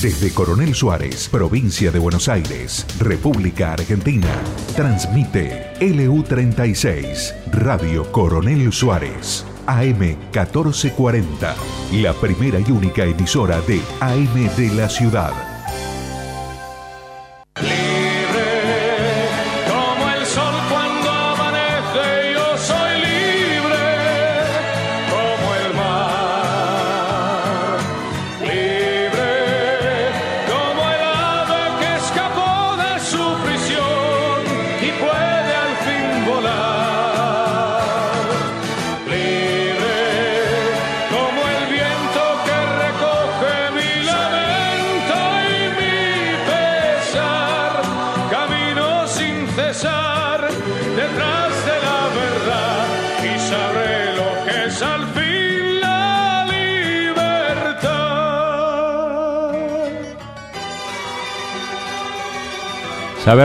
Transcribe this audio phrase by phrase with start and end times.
[0.00, 4.34] Desde Coronel Suárez, provincia de Buenos Aires, República Argentina,
[4.74, 11.54] transmite LU36, Radio Coronel Suárez, AM 1440,
[11.92, 15.49] la primera y única emisora de AM de la ciudad.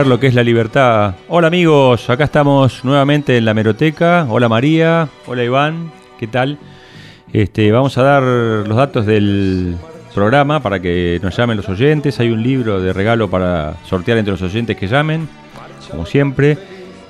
[0.06, 1.16] Lo que es la libertad.
[1.26, 4.24] Hola amigos, acá estamos nuevamente en la Meroteca.
[4.30, 6.58] Hola María, hola Iván, ¿qué tal?
[7.32, 9.74] Este, vamos a dar los datos del
[10.14, 12.20] programa para que nos llamen los oyentes.
[12.20, 15.28] Hay un libro de regalo para sortear entre los oyentes que llamen,
[15.90, 16.56] como siempre.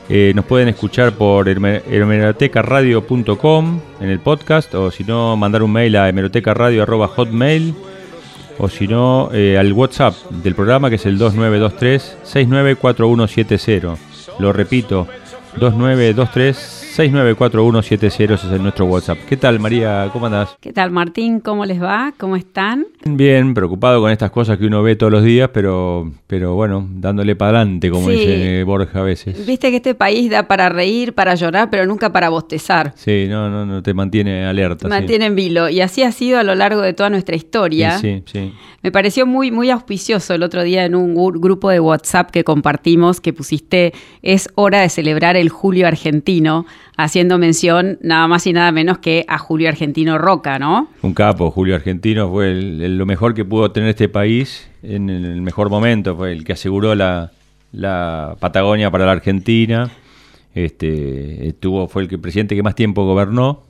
[0.08, 5.96] Eh, nos pueden escuchar por hemerotecaradio.com en el podcast o si no, mandar un mail
[5.96, 7.74] a hemerotecaradio.hotmail
[8.58, 13.96] o si no, eh, al WhatsApp del programa que es el 2923-694170.
[14.38, 15.08] Lo repito,
[15.56, 19.18] 2923-694170, ese es el nuestro WhatsApp.
[19.28, 20.08] ¿Qué tal María?
[20.12, 20.56] ¿Cómo andás?
[20.60, 21.38] ¿Qué tal Martín?
[21.40, 22.12] ¿Cómo les va?
[22.18, 22.86] ¿Cómo están?
[23.08, 27.36] Bien, preocupado con estas cosas que uno ve todos los días, pero, pero bueno, dándole
[27.36, 28.16] para adelante, como Sí.
[28.16, 29.46] dice Borja a veces.
[29.46, 32.92] Viste que este país da para reír, para llorar, pero nunca para bostezar.
[32.96, 34.88] Sí, no, no, no te mantiene alerta.
[34.88, 35.68] Mantiene en vilo.
[35.68, 37.98] Y así ha sido a lo largo de toda nuestra historia.
[37.98, 38.52] Sí, sí.
[38.82, 43.20] Me pareció muy, muy auspicioso el otro día en un grupo de WhatsApp que compartimos
[43.20, 48.72] que pusiste es hora de celebrar el Julio Argentino, haciendo mención nada más y nada
[48.72, 50.88] menos que a Julio Argentino Roca, ¿no?
[51.02, 55.10] Un capo, Julio Argentino, fue el- el- lo mejor que pudo tener este país en
[55.10, 57.30] el mejor momento, fue el que aseguró la,
[58.40, 59.90] Patagonia para la Argentina,
[60.54, 63.64] este, estuvo, fue el que, presidente que más tiempo gobernó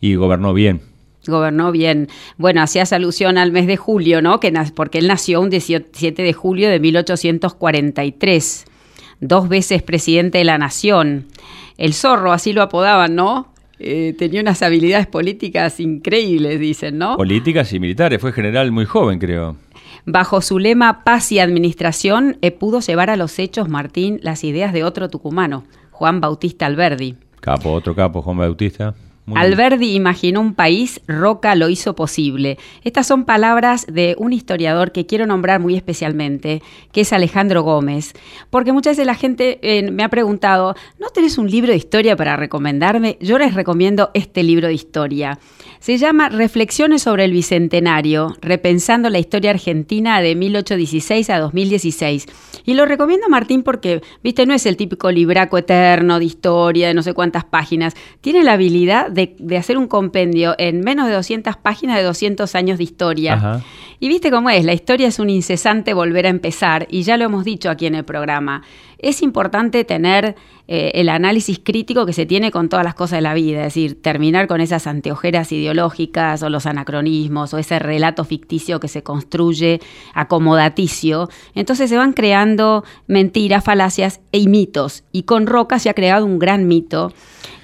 [0.00, 0.82] y gobernó bien.
[1.26, 2.08] Gobernó bien.
[2.38, 4.40] Bueno, hacías alusión al mes de julio, ¿no?
[4.40, 8.64] Que porque él nació un 17 de julio de 1843,
[9.20, 11.26] dos veces presidente de la nación.
[11.76, 13.52] El zorro, así lo apodaban, ¿no?
[13.82, 17.16] Eh, tenía unas habilidades políticas increíbles, dicen, ¿no?
[17.16, 19.56] Políticas y militares, fue general muy joven, creo.
[20.04, 24.74] Bajo su lema paz y administración, eh, pudo llevar a los hechos, Martín, las ideas
[24.74, 27.16] de otro tucumano, Juan Bautista Alberdi.
[27.40, 28.94] Capo, otro capo, Juan Bautista.
[29.30, 29.40] Muy.
[29.40, 32.58] Alberdi imaginó un país, Roca lo hizo posible.
[32.82, 38.12] Estas son palabras de un historiador que quiero nombrar muy especialmente, que es Alejandro Gómez,
[38.50, 42.16] porque muchas veces la gente eh, me ha preguntado, ¿no tenés un libro de historia
[42.16, 43.18] para recomendarme?
[43.20, 45.38] Yo les recomiendo este libro de historia.
[45.80, 52.26] Se llama Reflexiones sobre el Bicentenario, repensando la historia argentina de 1816 a 2016.
[52.66, 56.94] Y lo recomiendo Martín porque, viste, no es el típico libraco eterno de historia de
[56.94, 57.94] no sé cuántas páginas.
[58.20, 62.54] Tiene la habilidad de, de hacer un compendio en menos de 200 páginas de 200
[62.54, 63.34] años de historia.
[63.34, 63.60] Ajá.
[64.02, 67.26] Y viste cómo es, la historia es un incesante volver a empezar, y ya lo
[67.26, 68.62] hemos dicho aquí en el programa.
[69.02, 70.36] Es importante tener
[70.68, 73.74] eh, el análisis crítico que se tiene con todas las cosas de la vida, es
[73.74, 79.02] decir, terminar con esas anteojeras ideológicas o los anacronismos o ese relato ficticio que se
[79.02, 79.80] construye
[80.12, 81.30] acomodaticio.
[81.54, 85.04] Entonces se van creando mentiras, falacias y mitos.
[85.12, 87.12] Y con Roca se ha creado un gran mito.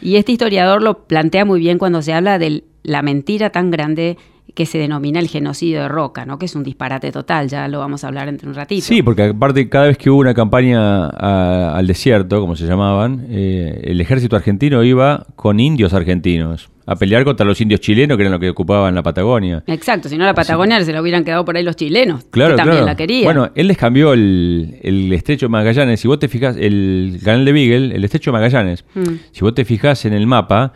[0.01, 4.17] Y este historiador lo plantea muy bien cuando se habla de la mentira tan grande
[4.57, 6.39] que se denomina el genocidio de Roca, ¿no?
[6.39, 8.83] Que es un disparate total, ya lo vamos a hablar entre un ratito.
[8.85, 13.27] Sí, porque aparte cada vez que hubo una campaña a- al desierto, como se llamaban,
[13.31, 18.23] eh, el ejército argentino iba con indios argentinos a pelear contra los indios chilenos que
[18.23, 19.63] eran los que ocupaban la Patagonia.
[19.67, 22.57] Exacto, si no la Patagonia se la hubieran quedado por ahí los chilenos, Claro, que
[22.59, 22.87] también claro.
[22.87, 23.25] la querían.
[23.25, 26.01] Bueno, él les cambió el, el estrecho de Magallanes.
[26.01, 29.03] Si vos te fijas, el canal de Beagle, el estrecho de Magallanes, Mm.
[29.33, 30.73] si vos te fijas en el mapa,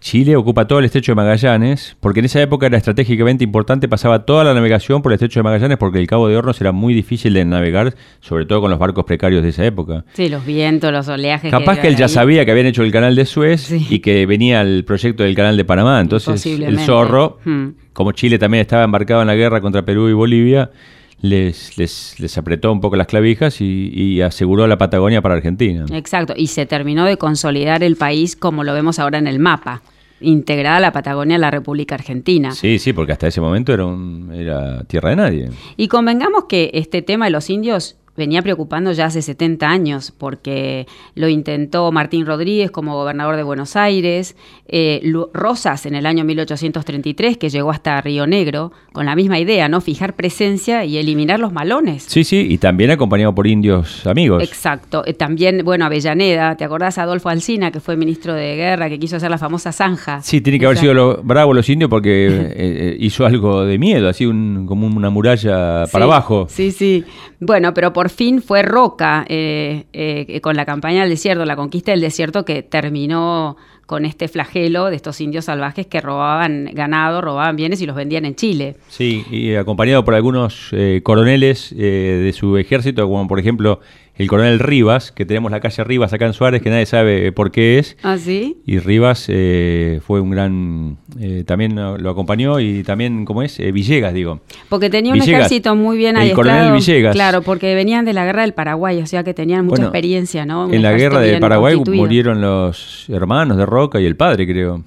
[0.00, 4.24] Chile ocupa todo el estrecho de Magallanes, porque en esa época era estratégicamente importante, pasaba
[4.24, 6.94] toda la navegación por el estrecho de Magallanes, porque el Cabo de Hornos era muy
[6.94, 10.04] difícil de navegar, sobre todo con los barcos precarios de esa época.
[10.14, 11.50] Sí, los vientos, los oleajes.
[11.50, 13.86] Capaz que él ya sabía que habían hecho el canal de Suez Sí.
[13.90, 16.00] y que venía el proyecto del canal de Panamá.
[16.00, 17.70] Entonces, el zorro, Hmm.
[17.92, 20.70] como Chile también estaba embarcado en la guerra contra Perú y Bolivia,
[21.20, 25.84] les, les, les apretó un poco las clavijas y, y aseguró la Patagonia para Argentina.
[25.92, 29.82] Exacto, y se terminó de consolidar el país como lo vemos ahora en el mapa.
[30.20, 32.50] integrada la Patagonia a la República Argentina.
[32.52, 35.50] Sí, sí, porque hasta ese momento era, un, era tierra de nadie.
[35.76, 40.86] Y convengamos que este tema de los indios venía preocupando ya hace 70 años, porque
[41.14, 44.36] lo intentó Martín Rodríguez como gobernador de Buenos Aires,
[44.66, 45.00] eh,
[45.32, 49.80] Rosas en el año 1833, que llegó hasta Río Negro, con la misma idea, ¿no?
[49.80, 52.02] Fijar presencia y eliminar los malones.
[52.02, 54.42] Sí, sí, y también acompañado por indios amigos.
[54.42, 55.04] Exacto.
[55.06, 59.16] Eh, también, bueno, Avellaneda, ¿te acordás Adolfo Alsina, que fue ministro de guerra, que quiso
[59.16, 60.20] hacer la famosa zanja?
[60.22, 62.26] Sí, tiene que haber sido lo, bravo los indios porque
[62.56, 66.48] eh, hizo algo de miedo, así un, como una muralla para abajo.
[66.50, 67.04] Sí, sí.
[67.40, 71.92] Bueno, pero por fin fue Roca eh, eh, con la campaña del desierto, la conquista
[71.92, 73.56] del desierto que terminó
[73.86, 78.26] con este flagelo de estos indios salvajes que robaban ganado, robaban bienes y los vendían
[78.26, 78.76] en Chile.
[78.88, 83.80] Sí, y acompañado por algunos eh, coroneles de su ejército, como por ejemplo
[84.18, 87.52] el coronel Rivas, que tenemos la calle Rivas acá en Suárez, que nadie sabe por
[87.52, 87.96] qué es.
[88.02, 88.58] ¿Ah, sí?
[88.66, 90.96] Y Rivas eh, fue un gran...
[91.20, 93.60] Eh, también lo acompañó y también, ¿cómo es?
[93.60, 94.40] Eh, Villegas, digo.
[94.68, 97.14] Porque tenía un ejército muy bien El coronel Villegas.
[97.14, 100.70] Claro, porque venían de la guerra del Paraguay, o sea que tenían mucha experiencia, ¿no?
[100.70, 104.82] en la guerra del Paraguay murieron los hermanos de Roca y el padre, creo.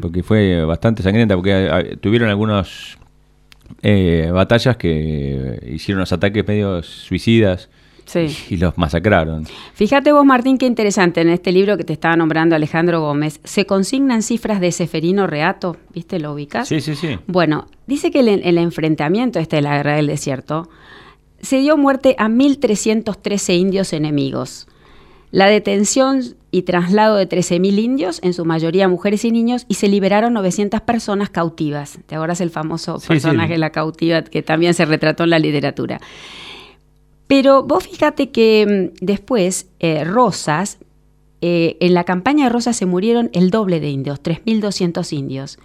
[0.00, 2.98] Porque fue bastante sangrienta, porque tuvieron algunas
[4.32, 7.70] batallas que hicieron los ataques medio suicidas
[8.48, 9.46] y los masacraron.
[9.74, 11.20] Fíjate vos, Martín, qué interesante.
[11.20, 15.76] En este libro que te estaba nombrando Alejandro Gómez, se consignan cifras de Seferino Reato.
[15.94, 16.18] ¿Viste?
[16.18, 16.68] ¿Lo ubicas?
[16.68, 17.18] Sí, sí, sí.
[17.26, 20.68] Bueno, dice que el, el enfrentamiento este de la guerra del desierto
[21.40, 24.68] se dio muerte a 1.313 indios enemigos.
[25.32, 29.88] La detención y traslado de 13.000 indios, en su mayoría mujeres y niños, y se
[29.88, 31.98] liberaron 900 personas cautivas.
[32.06, 36.00] ¿Te acuerdas el famoso personaje, la cautiva, que también se retrató en la literatura?
[37.32, 40.76] Pero vos fíjate que mm, después eh, Rosas,
[41.40, 45.58] eh, en la campaña de Rosas se murieron el doble de indios, 3.200 indios.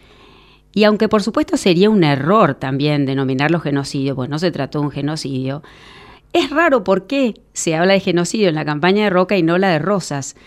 [0.73, 4.85] Y aunque por supuesto sería un error también denominarlo genocidio, pues no se trató de
[4.85, 5.61] un genocidio,
[6.31, 9.57] es raro por qué se habla de genocidio en la campaña de Roca y no
[9.57, 10.37] la de Rosas.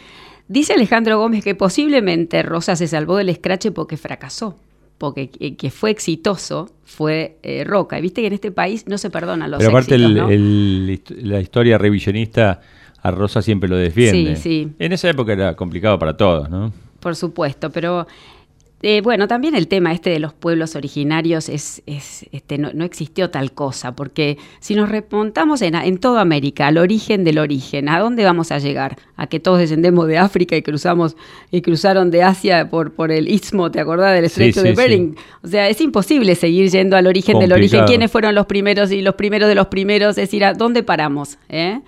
[0.49, 4.56] Dice Alejandro Gómez que posiblemente Rosas se salvó del escrache porque fracasó
[5.00, 7.98] porque que fue exitoso fue eh, Roca.
[7.98, 11.78] Y viste que en este país no se perdona los Pero aparte éxitos, la historia
[11.78, 12.60] revisionista
[13.00, 14.34] a Rosa siempre lo defiende.
[14.34, 14.72] Sí, sí.
[14.78, 16.72] En esa época era complicado para todos, ¿no?
[16.98, 18.08] Por supuesto, pero
[18.82, 23.52] eh, bueno, también el tema este de los pueblos originarios es, este, no, existió tal
[23.52, 28.24] cosa, porque si nos remontamos en, en toda América al origen del origen, ¿a dónde
[28.24, 28.96] vamos a llegar?
[29.16, 31.14] A que todos descendemos de África y cruzamos
[31.50, 35.14] y cruzaron de Asia por, por el istmo, ¿te acordás del estrecho de Bering?
[35.42, 37.84] O sea, es imposible seguir yendo al origen del origen.
[37.84, 40.10] ¿Quiénes fueron los primeros y los primeros de los primeros?
[40.10, 41.36] Es decir, ¿a dónde paramos?
[41.50, 41.80] ¿Eh?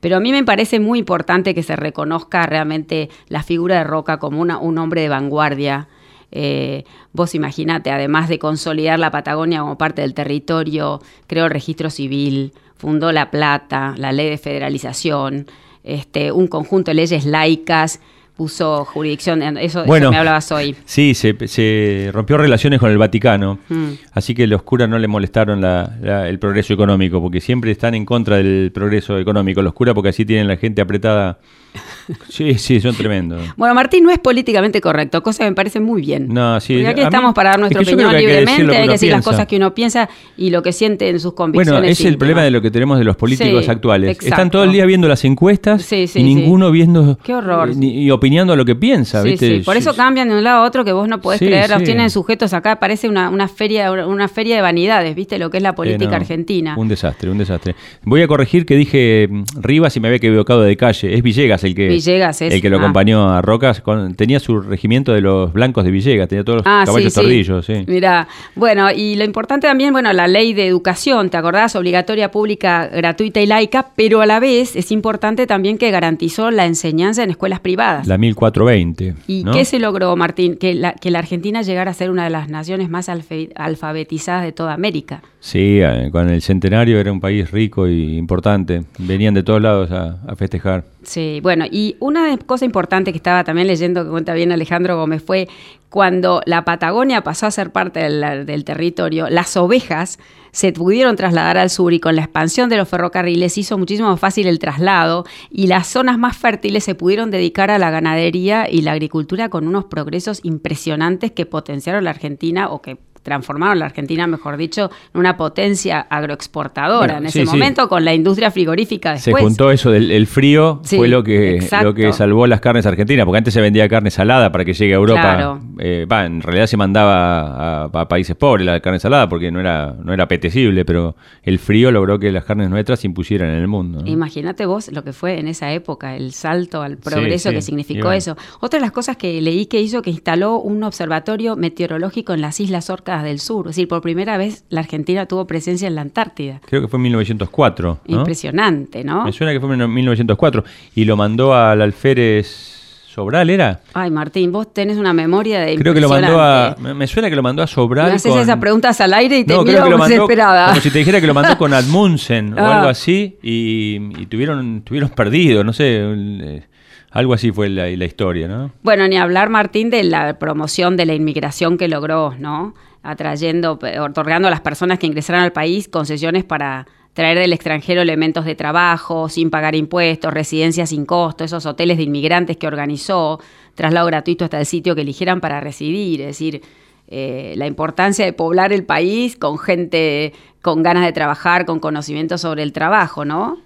[0.00, 4.18] Pero a mí me parece muy importante que se reconozca realmente la figura de Roca
[4.18, 5.86] como una, un hombre de vanguardia
[6.32, 11.90] eh, vos imaginate, además de consolidar la Patagonia como parte del territorio, creó el registro
[11.90, 15.46] civil, fundó La Plata, la ley de federalización,
[15.82, 18.00] este, un conjunto de leyes laicas
[18.40, 20.74] puso jurisdicción, eso, bueno, me hablabas hoy.
[20.86, 23.88] Sí, se, rompió relaciones con el Vaticano, mm.
[24.12, 28.38] así que los curas no le molestaron el progreso económico, porque siempre están en contra
[28.38, 31.38] del progreso económico los curas, porque así tienen la gente apretada
[32.28, 33.40] Sí, sí, son tremendos.
[33.56, 36.28] Bueno, Martín no es políticamente correcto, cosa que me parece muy bien.
[36.28, 36.74] No, sí.
[36.74, 39.74] Porque aquí estamos para dar nuestra opinión libremente, hay que decir las cosas que uno
[39.74, 41.80] piensa y lo que siente en sus convicciones.
[41.80, 44.18] Bueno, es el problema de lo que tenemos de los políticos actuales.
[44.22, 47.70] Están todo el día viendo las encuestas y ninguno viendo Qué horror.
[47.80, 49.62] y opinando lo que piensa, ¿viste?
[49.64, 52.10] Por eso cambian de un lado a otro que vos no podés creer, los tienen
[52.10, 55.38] sujetos acá, parece una, una, feria una feria de vanidades, ¿viste?
[55.38, 56.74] Lo que es la política argentina.
[56.76, 57.74] Un desastre, un desastre.
[58.02, 61.59] Voy a corregir que dije mm, Rivas y me había equivocado de calle, es Villegas
[61.64, 63.82] el que Villegas El que lo acompañó a Rocas,
[64.16, 67.84] tenía su regimiento de los blancos de Villegas, tenía todos los ah, caballos tordillos, sí.
[67.86, 71.76] Mira, bueno, y lo importante también, bueno, la ley de educación, ¿te acordás?
[71.76, 76.66] Obligatoria, pública, gratuita y laica, pero a la vez es importante también que garantizó la
[76.66, 78.06] enseñanza en escuelas privadas.
[78.06, 79.14] La 1420.
[79.26, 80.56] ¿Y qué se logró, Martín?
[80.56, 84.52] Que la, que la Argentina llegara a ser una de las naciones más alfabetizadas de
[84.52, 85.22] toda América.
[85.40, 88.82] Sí, eh, con el centenario era un país rico y importante.
[88.98, 90.84] Venían de todos lados a, festejar.
[91.02, 95.22] Sí, bueno, y una cosa importante que estaba también leyendo, que cuenta bien Alejandro Gómez,
[95.22, 95.48] fue
[95.88, 100.18] cuando la Patagonia pasó a ser parte del, territorio, las ovejas
[100.52, 104.20] se pudieron trasladar al sur y con la expansión de los ferrocarriles hizo muchísimo más
[104.20, 108.82] fácil el traslado y las zonas más fértiles se pudieron dedicar a la ganadería y
[108.82, 114.26] la agricultura con unos progresos impresionantes que potenciaron la Argentina o que transformaron la Argentina,
[114.26, 117.46] mejor dicho, en una potencia agroexportadora Bueno, en ese sí.
[117.46, 119.44] momento con la industria frigorífica Se después.
[119.44, 121.86] juntó eso del el frío, Sí, fue lo que, exacto.
[121.88, 124.92] lo que salvó las carnes argentinas, porque antes se vendía carne salada para que llegue
[124.94, 125.20] a Europa.
[125.20, 125.60] Claro.
[125.78, 129.94] Eh, en realidad se mandaba a, a países pobres la carne salada porque no era,
[130.02, 133.68] no era apetecible, pero el frío logró que las carnes nuestras se impusieran en el
[133.68, 134.00] mundo.
[134.02, 134.06] ¿no?
[134.10, 138.18] Imagínate vos lo que fue en esa época, el salto al progreso que significó bueno.
[138.18, 138.36] eso.
[138.60, 142.60] Otra de las cosas que leí que hizo que instaló un observatorio meteorológico en las
[142.60, 142.90] Islas
[143.22, 143.66] Del Sur.
[143.68, 146.60] Es decir, por primera vez la Argentina tuvo presencia en la Antártida.
[146.66, 148.00] Creo que fue en 1904.
[148.06, 148.16] ¿no?
[148.18, 149.24] Impresionante, ¿no?
[149.24, 150.64] Me suena que fue en 1904
[150.94, 152.78] y lo mandó al alférez
[153.12, 153.80] Sobral, ¿era?
[153.92, 156.76] Ay, Martín, vos tenés una memoria de Creo que lo mandó a.
[156.78, 158.08] Me suena que lo mandó a Sobral.
[158.08, 160.68] Me haces con- esas preguntas al aire y te No, miro desesperada.
[160.68, 162.76] como si te dijera que lo mandó con Admundsen o Ah.
[162.78, 166.62] algo así y, y tuvieron tuvieron perdido, no sé, eh,
[167.10, 168.70] algo así fue la, la historia, ¿no?
[168.84, 172.74] Bueno, ni hablar, Martín, de la promoción de la inmigración que logró, ¿no?
[173.02, 178.44] Atrayendo, otorgando a las personas que ingresaron al país concesiones para traer del extranjero elementos
[178.44, 183.40] de trabajo, sin pagar impuestos, residencias sin costo, esos hoteles de inmigrantes que organizó,
[183.74, 186.62] traslado gratuito hasta el sitio que eligieran para residir, es decir,
[187.08, 192.38] eh, la importancia de poblar el país con gente con ganas de trabajar, con conocimiento
[192.38, 193.58] sobre el trabajo, ¿no?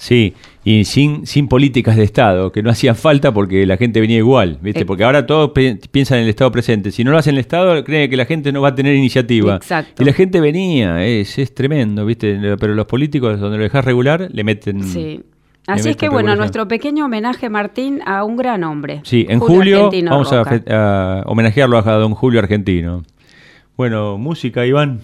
[0.00, 4.18] Sí, y sin, sin políticas de Estado, que no hacían falta porque la gente venía
[4.18, 4.82] igual, ¿viste?
[4.82, 4.84] Eh.
[4.84, 5.50] Porque ahora todos
[5.90, 6.92] piensan en el Estado presente.
[6.92, 9.56] Si no lo hacen el Estado, creen que la gente no va a tener iniciativa.
[9.56, 10.00] Exacto.
[10.00, 12.38] Y la gente venía, es, es tremendo, ¿viste?
[12.60, 14.84] Pero los políticos, donde lo dejas regular, le meten.
[14.84, 15.20] Sí.
[15.66, 19.00] Así es que bueno, nuestro pequeño homenaje, Martín, a un gran hombre.
[19.02, 23.02] Sí, en julio vamos a homenajearlo a don Julio Argentino.
[23.76, 25.00] Bueno, música, Iván.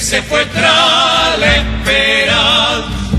[0.00, 3.10] Se fue tras la esperanza?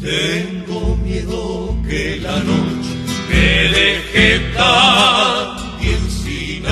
[0.00, 2.94] Tengo miedo que la noche
[3.28, 6.62] me deje también sin.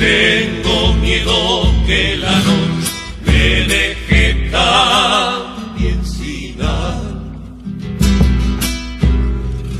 [0.00, 2.92] Tengo miedo que la noche
[3.26, 3.42] me
[3.74, 7.22] deje también sin alma.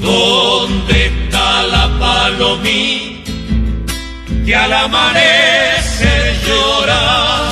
[0.01, 3.08] ¿Dónde está la palomita
[4.49, 7.51] que al amanecer llora?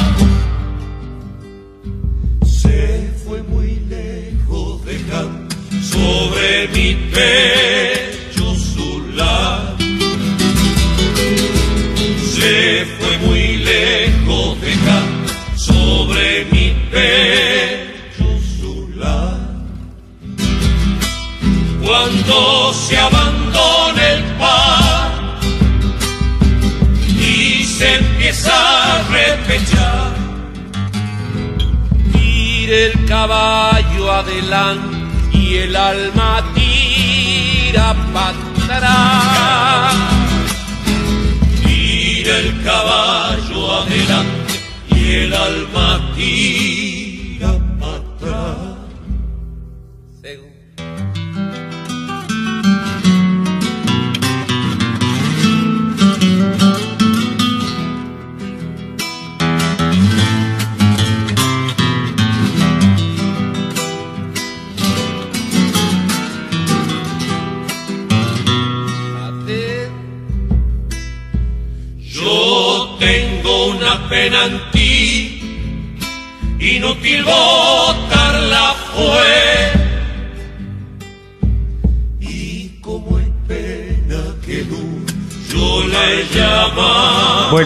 [2.47, 5.55] Se fue muy lejos dejando
[5.93, 8.87] sobre mi pecho su.
[12.35, 18.27] Se fue muy lejos dejando sobre mi pecho
[18.59, 18.91] su
[21.85, 24.26] cuando se abandona el
[32.69, 34.97] El caballo adelante
[35.33, 39.95] y el alma tira para atrás.
[41.65, 44.61] Tira el caballo adelante
[44.97, 46.96] y el alma tira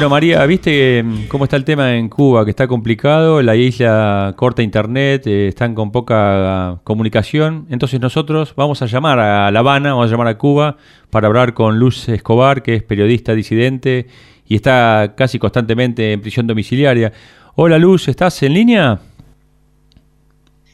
[0.00, 2.46] Bueno, María, ¿viste eh, cómo está el tema en Cuba?
[2.46, 7.66] Que está complicado, la isla corta internet, eh, están con poca comunicación.
[7.68, 10.78] Entonces nosotros vamos a llamar a La Habana, vamos a llamar a Cuba
[11.10, 14.06] para hablar con Luz Escobar, que es periodista disidente
[14.46, 17.12] y está casi constantemente en prisión domiciliaria.
[17.54, 19.00] Hola Luz, ¿estás en línea?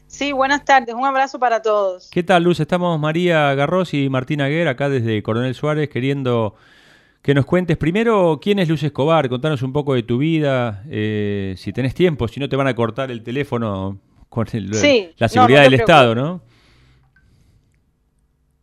[0.07, 0.95] Sí, buenas tardes.
[0.95, 2.11] Un abrazo para todos.
[2.13, 2.61] ¿Qué tal, Luz?
[2.61, 6.55] Estamos María Garros y Martín Aguer acá desde Coronel Suárez queriendo
[7.27, 11.57] que nos cuentes primero quién es Luz Escobar, contanos un poco de tu vida, eh,
[11.59, 15.29] si tenés tiempo, si no te van a cortar el teléfono con el- Sí, la
[15.29, 16.41] seguridad no del Estado, ¿no?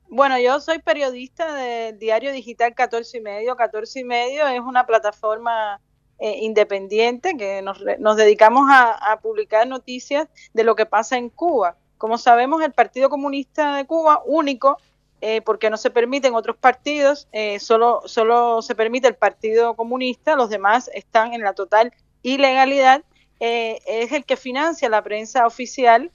[0.07, 3.57] Bueno, yo soy periodista del diario digital 14 y medio.
[3.57, 5.81] 14 y medio es una plataforma
[6.19, 11.75] eh, independiente que nos, nos dedicamos a, publicar noticias de lo que pasa en Cuba.
[11.97, 14.77] Como sabemos, el Partido Comunista de Cuba, único,
[15.25, 20.35] eh, porque no se permiten otros partidos, eh, solo, solo se permite el Partido Comunista,
[20.35, 23.03] los demás están en la total ilegalidad,
[23.39, 26.11] es el que financia la prensa oficial,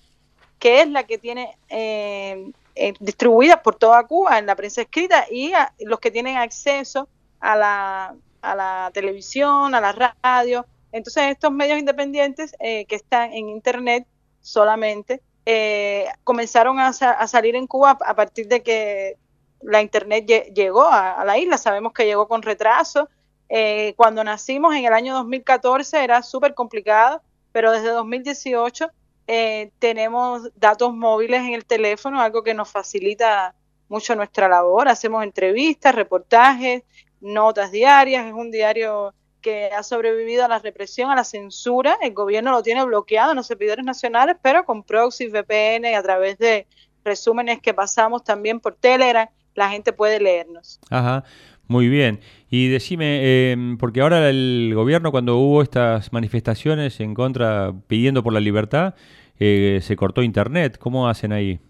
[0.59, 1.55] que es la que tiene
[3.01, 7.07] distribuida por toda Cuba en la prensa escrita y los que tienen acceso
[7.39, 10.67] a la a la televisión, a la radio.
[10.93, 14.07] Entonces estos medios independientes eh, que están en Internet
[14.41, 19.17] solamente eh, comenzaron a, salir en Cuba a partir de que
[19.63, 21.57] la Internet llegó a, la isla.
[21.57, 23.09] Sabemos que llegó con retraso.
[23.49, 28.91] Eh, cuando nacimos en el año 2014 era súper complicado, pero desde 2018
[29.79, 33.55] tenemos datos móviles en el teléfono, algo que nos facilita
[33.89, 34.89] mucho nuestra labor.
[34.89, 36.83] Hacemos entrevistas, reportajes,
[37.23, 41.97] notas diarias, es un diario que ha sobrevivido a la represión, a la censura.
[42.03, 46.03] El gobierno lo tiene bloqueado en los servidores nacionales, pero con proxy, VPN y a
[46.03, 46.67] través de
[47.05, 50.81] resúmenes que pasamos también por Telegram, la gente puede leernos.
[50.91, 51.25] Ajá,
[51.67, 52.21] muy bien.
[52.51, 58.33] Y decime, em, porque ahora el gobierno cuando hubo estas manifestaciones en contra, pidiendo por
[58.33, 58.95] la libertad,
[59.39, 60.79] eh, se cortó internet.
[60.79, 61.61] ¿Cómo hacen ahí?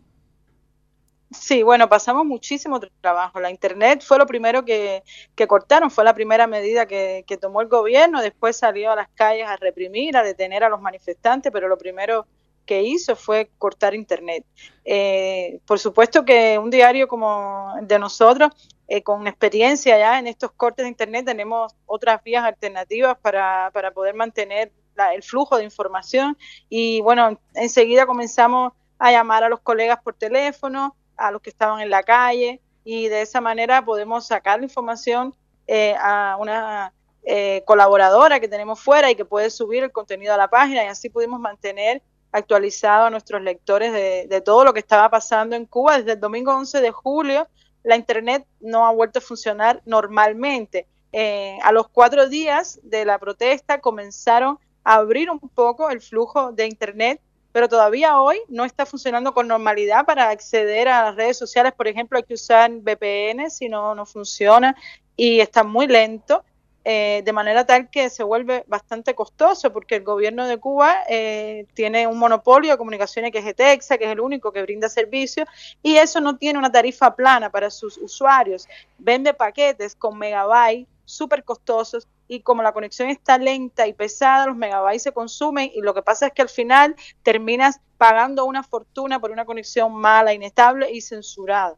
[1.31, 3.39] Sí, bueno, pasamos muchísimo trabajo.
[3.39, 5.03] La Internet fue lo primero que,
[5.47, 9.57] cortaron, fue la primera medida que, tomó el gobierno, después salió a las calles a
[9.57, 12.27] reprimir, a detener a los manifestantes, pero lo primero
[12.65, 14.45] que hizo fue cortar Internet.
[14.85, 18.51] Eh, por supuesto que un diario como de nosotros,
[18.89, 23.91] eh, con experiencia ya en estos cortes de Internet, tenemos otras vías alternativas para, para
[23.91, 24.73] poder mantener
[25.15, 26.37] el flujo de información
[26.69, 31.81] y bueno, enseguida comenzamos a llamar a los colegas por teléfono, a los que estaban
[31.81, 35.35] en la calle y de esa manera podemos sacar la información
[35.67, 36.95] eh, a una
[37.25, 40.87] eh, colaboradora que tenemos fuera y que puede subir el contenido a la página y
[40.87, 45.99] así pudimos mantener actualizado a nuestros lectores de, todo lo que estaba pasando en Cuba.
[45.99, 47.49] Desde el domingo 11 de julio
[47.83, 50.87] la Internet no ha vuelto a funcionar normalmente.
[51.13, 56.53] Eh, a los cuatro días de la protesta comenzaron a abrir un poco el flujo
[56.53, 57.21] de Internet
[57.53, 61.73] pero todavía hoy no está funcionando con normalidad para acceder a las redes sociales.
[61.73, 64.77] Por ejemplo, hay que usar VPN si no, no funciona
[65.17, 66.45] y está muy lento.
[66.91, 71.67] Eh, de manera tal que se vuelve bastante costoso porque el gobierno de Cuba eh,
[71.75, 75.47] tiene un monopolio de comunicaciones que es ETEXA, que es el único que brinda servicios,
[75.83, 78.67] y eso no tiene una tarifa plana para sus usuarios.
[78.97, 84.57] Vende paquetes con megabytes súper costosos y como la conexión está lenta y pesada, los
[84.57, 89.19] megabytes se consumen y lo que pasa es que al final terminas pagando una fortuna
[89.19, 91.77] por una conexión mala, inestable y censurada.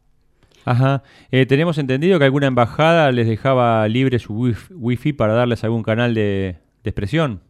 [0.65, 1.01] Ajá.
[1.31, 6.13] Eh, tenemos entendido que alguna embajada les dejaba libre su wifi, para darles algún canal
[6.13, 7.41] de, de expresión.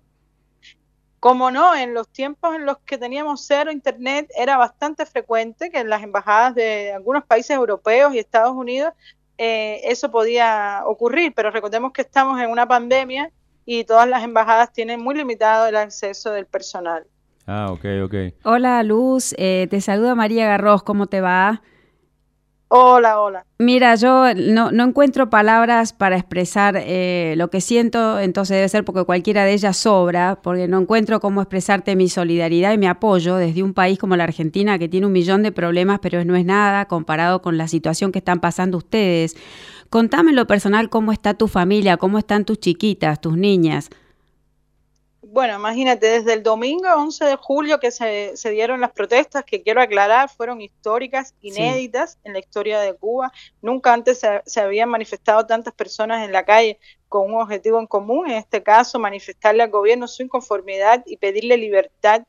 [1.19, 5.79] Como no, en los tiempos en los que teníamos cero internet era bastante frecuente que
[5.79, 8.93] en las embajadas de algunos países europeos y Estados Unidos
[9.43, 13.31] eh, eso podía ocurrir, pero recordemos que estamos en una pandemia
[13.65, 17.07] y todas las embajadas tienen muy limitado el acceso del personal.
[17.47, 18.15] Ah, ok, ok.
[18.43, 21.63] Hola Luz, eh, te saluda María Garros, ¿cómo te va?
[22.73, 23.45] Hola, hola.
[23.59, 29.03] Mira, yo no, encuentro palabras para expresar eh, lo que siento, entonces debe ser porque
[29.03, 33.61] cualquiera de ellas sobra, porque no encuentro cómo expresarte mi solidaridad y mi apoyo desde
[33.61, 36.85] un país como la Argentina que tiene un millón de problemas, pero no es nada
[36.85, 39.35] comparado con la situación que están pasando ustedes.
[39.89, 43.89] Contame en lo personal cómo está tu familia, cómo están tus chiquitas, tus niñas
[45.31, 49.81] bueno, imagínate, desde el domingo 11 de julio que se, dieron las protestas, que quiero
[49.81, 53.31] aclarar, fueron históricas, inéditas en la historia de Cuba.
[53.61, 58.29] Nunca antes se, habían manifestado tantas personas en la calle con un objetivo en común,
[58.29, 62.23] en este caso manifestarle al gobierno su inconformidad y pedirle libertad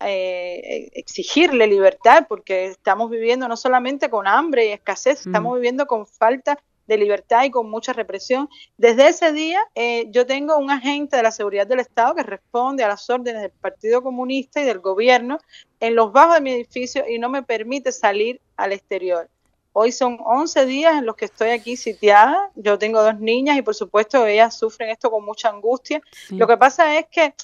[0.00, 6.06] eh, exigirle libertad, porque estamos viviendo no solamente con hambre y escasez, estamos viviendo con
[6.06, 8.48] falta de libertad y con mucha represión.
[8.76, 12.84] Desde ese día eh, yo tengo un agente de la seguridad del Estado que responde
[12.84, 15.38] a las órdenes del Partido Comunista y del gobierno
[15.80, 19.28] en los bajos de mi edificio y no me permite salir al exterior.
[19.72, 22.50] Hoy son 11 días en los que estoy aquí sitiada.
[22.54, 26.00] Yo tengo dos niñas y por supuesto ellas sufren esto con mucha angustia.
[26.30, 27.34] Lo que pasa es que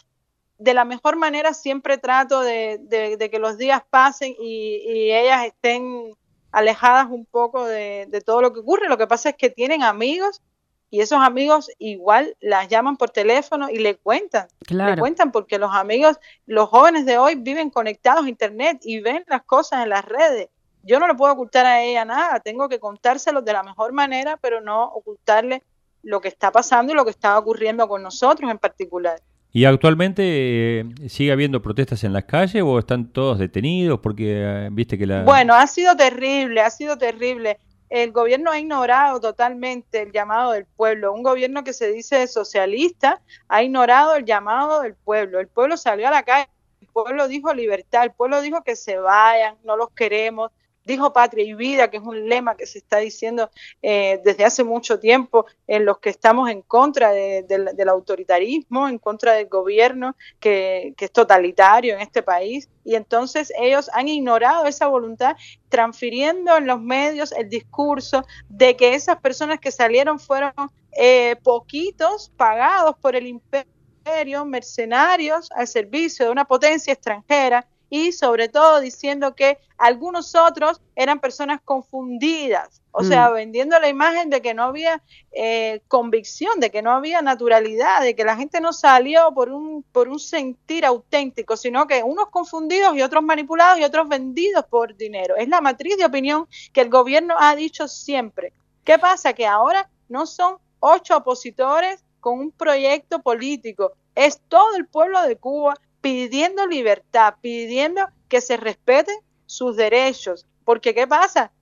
[0.57, 6.14] de la mejor manera siempre trato de, que los días pasen y ellas estén
[6.52, 8.88] alejadas un poco de, todo lo que ocurre.
[8.88, 10.42] Lo que pasa es que tienen amigos
[10.90, 14.48] y esos amigos igual las llaman por teléfono y le cuentan.
[14.68, 19.24] Le cuentan porque los amigos, los jóvenes de hoy viven conectados a Internet y ven
[19.28, 20.48] las cosas en las redes.
[20.82, 24.38] yo no le puedo ocultar a ella nada, tengo que contárselo de la mejor manera,
[24.38, 25.62] pero no ocultarle
[26.02, 29.20] lo que está pasando y lo que está ocurriendo con nosotros en particular.
[29.52, 33.98] ¿Y actualmente eh, sigue habiendo protestas en las calles o están todos detenidos?
[34.00, 35.24] Porque eh, viste que la...
[35.24, 37.58] Bueno, ha sido terrible, ha sido terrible.
[37.88, 41.12] El gobierno ha ignorado totalmente el llamado del pueblo.
[41.12, 45.40] Un gobierno que se dice socialista ha ignorado el llamado del pueblo.
[45.40, 46.48] El pueblo salió a la calle,
[46.80, 50.52] el pueblo dijo libertad, el pueblo dijo que se vayan, no los queremos,
[50.90, 53.50] dijo patria y vida, que es un lema que se está diciendo
[53.83, 59.33] eh, desde hace mucho tiempo en los que estamos en contra del autoritarismo, en contra
[59.33, 62.68] del gobierno que, que, es totalitario en este país.
[62.85, 65.37] Y entonces ellos han ignorado esa voluntad,
[65.68, 70.53] transfiriendo en los medios el discurso de que esas personas que salieron fueron
[70.92, 78.48] eh, poquitos pagados por el imperio, mercenarios al servicio de una potencia extranjera y sobre
[78.48, 83.35] todo diciendo que algunos otros eran personas confundidas, o sea, mm.
[83.35, 88.14] vendiendo la imagen de que no había eh, convicción, de que no había naturalidad, de
[88.14, 92.94] que la gente no salió por un, por un sentir auténtico, sino que unos confundidos
[92.94, 95.37] y otros manipulados y otros vendidos por dinero.
[95.37, 98.53] Es la matriz de opinión que el gobierno ha dicho siempre.
[98.85, 99.33] ¿Qué pasa?
[99.33, 105.37] Que ahora no son ocho opositores con un proyecto político, es todo el pueblo de
[105.37, 110.46] Cuba pidiendo libertad, pidiendo que se respeten sus derechos.
[110.64, 111.52] Porque ¿qué pasa?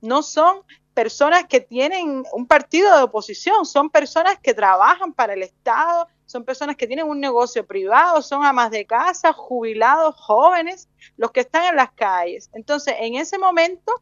[0.00, 0.62] No son
[0.94, 6.44] personas que tienen un partido de oposición, son personas que trabajan para el Estado, son
[6.44, 11.64] personas que tienen un negocio privado, son amas de casa, jubilados, jóvenes, los que están
[11.64, 12.50] en las calles.
[12.52, 13.92] Entonces, en ese momento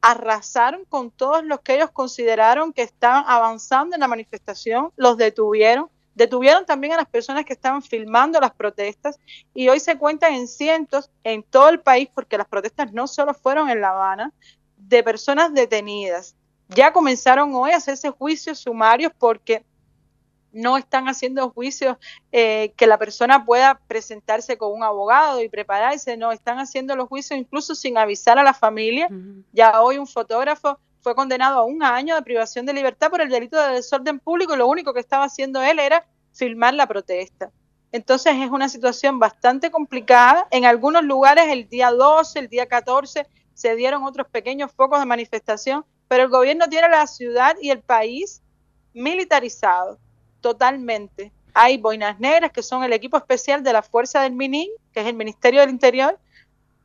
[0.00, 5.88] arrasaron con todos los que ellos consideraron que estaban avanzando en la manifestación, los detuvieron,
[6.16, 9.20] Detuvieron también a las personas que estaban filmando las protestas
[9.52, 13.34] y hoy se cuentan en cientos en todo el país, porque las protestas no solo
[13.34, 14.32] fueron en La Habana,
[14.78, 16.34] de personas detenidas.
[16.68, 19.62] Ya comenzaron hoy a hacerse juicios sumarios porque
[20.52, 21.98] no están haciendo juicios
[22.32, 27.08] eh, que la persona pueda presentarse con un abogado y prepararse, no, están haciendo los
[27.08, 29.10] juicios incluso sin avisar a la familia.
[29.52, 33.28] Ya hoy un fotógrafo fue condenado a un año de privación de libertad por el
[33.28, 37.52] delito de desorden público y lo único que estaba haciendo él era filmar la protesta.
[37.92, 40.48] Entonces es una situación bastante complicada.
[40.50, 45.06] En algunos lugares el día 12, el día 14 se dieron otros pequeños focos de
[45.06, 48.42] manifestación, pero el gobierno tiene la ciudad y el país
[48.92, 50.00] militarizado
[50.40, 51.30] totalmente.
[51.54, 55.06] Hay boinas negras, que son el equipo especial de la Fuerza del MININ, que es
[55.06, 56.18] el Ministerio del Interior,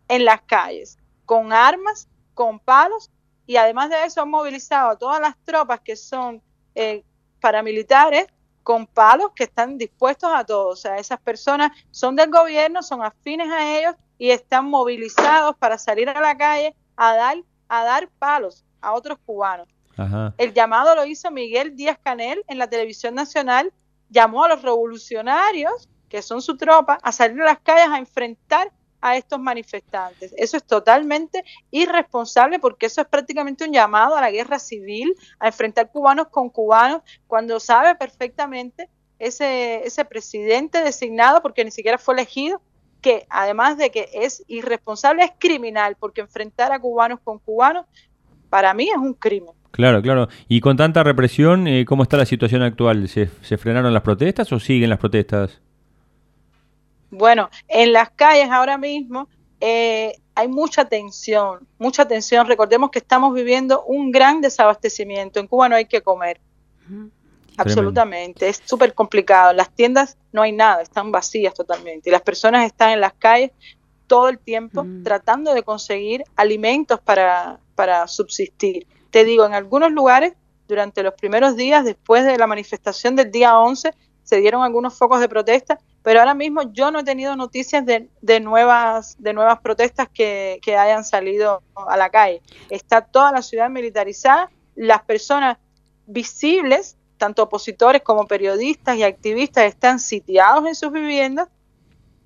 [0.10, 3.10] en las calles, con armas, con palos
[3.52, 6.42] y además de eso han movilizado a todas las tropas que son
[6.74, 7.04] eh,
[7.42, 8.28] paramilitares
[8.64, 10.70] con palos que están dispuestos a todo.
[10.70, 15.78] O sea, esas personas son del gobierno, son afines a ellos y están movilizados para
[15.78, 19.68] salir a la calle a dar, a dar palos a otros cubanos.
[20.38, 23.74] El llamado lo hizo Miguel Díaz Canel en la televisión nacional,
[24.08, 28.72] llamó a los revolucionarios, que son su tropa, a salir a las calles a enfrentar
[29.02, 30.34] a estos manifestantes.
[30.38, 35.48] Eso es totalmente irresponsable porque eso es prácticamente un llamado a la guerra civil, a
[35.48, 42.14] enfrentar cubanos con cubanos, cuando sabe perfectamente ese, ese presidente designado, porque ni siquiera fue
[42.14, 42.62] elegido,
[43.02, 47.86] que además de que es irresponsable, es criminal, porque enfrentar a cubanos con cubanos,
[48.50, 49.54] para mí es un crimen.
[49.72, 50.28] Claro, claro.
[50.48, 53.08] Y con tanta represión, eh, ¿cómo está la situación actual?
[53.08, 55.62] ¿Se, ¿Se frenaron las protestas o siguen las protestas?
[57.12, 59.28] Bueno, en las calles ahora mismo
[59.60, 62.48] eh, hay mucha tensión, mucha tensión.
[62.48, 65.40] Recordemos que estamos viviendo un gran desabastecimiento.
[65.40, 66.40] En Cuba no hay que comer.
[67.58, 69.54] Absolutamente, es súper complicado.
[69.54, 72.10] Las tiendas no hay nada, están vacías totalmente.
[72.10, 73.52] Y las personas están en las calles
[74.08, 75.04] todo el tiempo mm.
[75.04, 78.88] tratando de conseguir alimentos para, para subsistir.
[79.10, 80.34] Te digo, en algunos lugares,
[80.68, 83.94] durante los primeros días, después de la manifestación del día 11,
[84.24, 88.40] se dieron algunos focos de protesta pero ahora mismo yo no he tenido noticias de,
[88.40, 92.42] nuevas de nuevas protestas que, que, hayan salido a la calle.
[92.70, 95.58] Está toda la ciudad militarizada, las personas
[96.08, 101.50] visibles, tanto opositores como periodistas y activistas, están sitiados en sus viviendas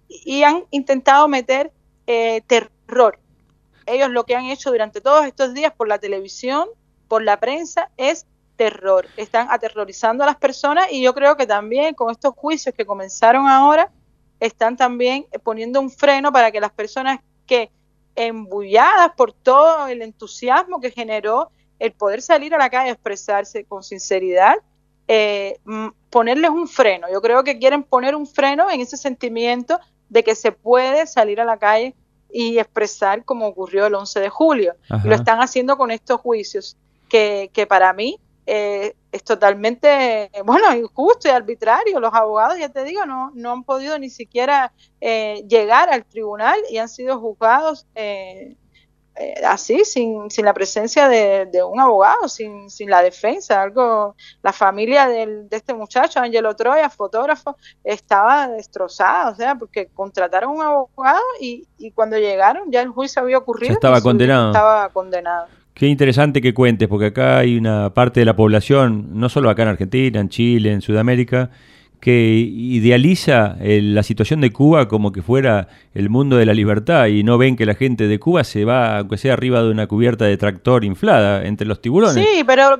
[0.07, 1.71] y han intentado meter
[2.07, 3.19] eh, terror.
[3.85, 6.67] Ellos lo que han hecho durante todos estos días por la televisión,
[7.07, 11.93] por la prensa, es terror, están aterrorizando a las personas y yo creo que también
[11.93, 13.91] con estos juicios que comenzaron ahora,
[14.39, 17.71] están también poniendo un freno para que las personas que
[18.15, 23.65] embulladas por todo el entusiasmo que generó el poder salir a la calle a expresarse
[23.65, 24.55] con sinceridad,
[25.07, 25.59] eh,
[26.09, 27.07] ponerles un freno.
[27.11, 31.41] Yo creo que quieren poner un freno en ese sentimiento de que se puede salir
[31.41, 31.93] a la calle
[32.31, 34.75] y expresar como ocurrió el 11 de julio.
[35.03, 36.77] Lo están haciendo con estos juicios
[37.09, 41.99] que, que para mí eh, es totalmente, bueno, injusto y arbitrario.
[41.99, 46.59] Los abogados, ya te digo, no, no han podido ni siquiera eh, llegar al tribunal
[46.69, 48.55] y han sido juzgados eh,
[49.45, 53.61] así, sin, sin la presencia de, un abogado, sin, sin la defensa.
[53.61, 60.51] Algo, la familia de este muchacho, Angelo Troya, fotógrafo, estaba destrozada, o sea, porque contrataron
[60.51, 63.73] un abogado y, y cuando llegaron ya el juicio había ocurrido.
[63.73, 64.47] estaba condenado.
[64.47, 65.47] Estaba condenado.
[65.75, 69.63] Qué interesante que cuentes, porque acá hay una parte de la población, no solo acá
[69.63, 71.51] en Argentina, en Chile, en Sudamérica,
[71.99, 77.07] que idealiza eh, la situación de Cuba como que fuera el mundo de la libertad
[77.07, 79.87] y no ven que la gente de Cuba se va, aunque sea arriba de una
[79.87, 82.23] cubierta de tractor inflada entre los tiburones.
[82.23, 82.77] Sí, pero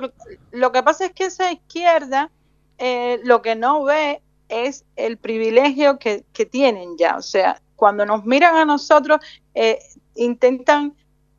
[0.52, 2.30] lo que pasa es que esa izquierda
[2.78, 7.16] eh, lo que no ve es el privilegio que, que, tienen ya.
[7.16, 9.18] O sea, cuando nos miran a nosotros,
[9.54, 9.78] eh,
[10.14, 10.94] intentan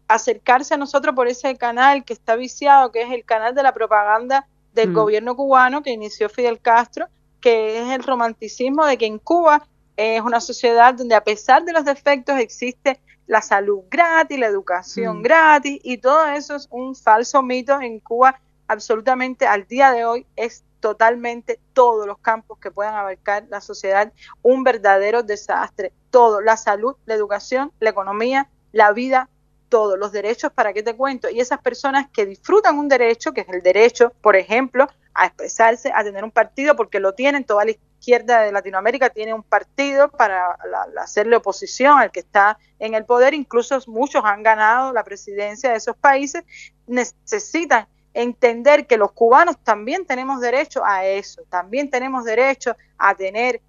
[0.08, 3.74] acercarse a nosotros por ese canal que está viciado, que es el canal de la
[3.74, 4.94] propaganda del mm.
[4.94, 7.08] gobierno cubano que inició Fidel Castro,
[7.42, 11.74] que es el romanticismo de que en Cuba es una sociedad donde a pesar de
[11.74, 15.24] los defectos existe la salud gratis, la educación mm.
[15.24, 20.26] gratis y todo eso es un falso mito en Cuba absolutamente al día de hoy
[20.36, 26.56] es totalmente todos los campos que puedan abarcar la sociedad un verdadero desastre, todo, la
[26.56, 29.30] salud, la educación, la economía, la vida
[29.70, 31.30] todos los derechos, ¿para qué te cuento?
[31.30, 35.92] Y esas personas que disfrutan un derecho, que es el derecho, por ejemplo, a expresarse,
[35.94, 40.10] a tener un partido, porque lo tienen, toda la izquierda de Latinoamérica tiene un partido
[40.10, 40.58] para
[40.98, 45.78] hacerle oposición al que está en el poder, incluso muchos han ganado la presidencia de
[45.78, 46.44] esos países,
[46.86, 53.62] necesitan entender que los cubanos también tenemos derecho a eso, también tenemos derecho a tener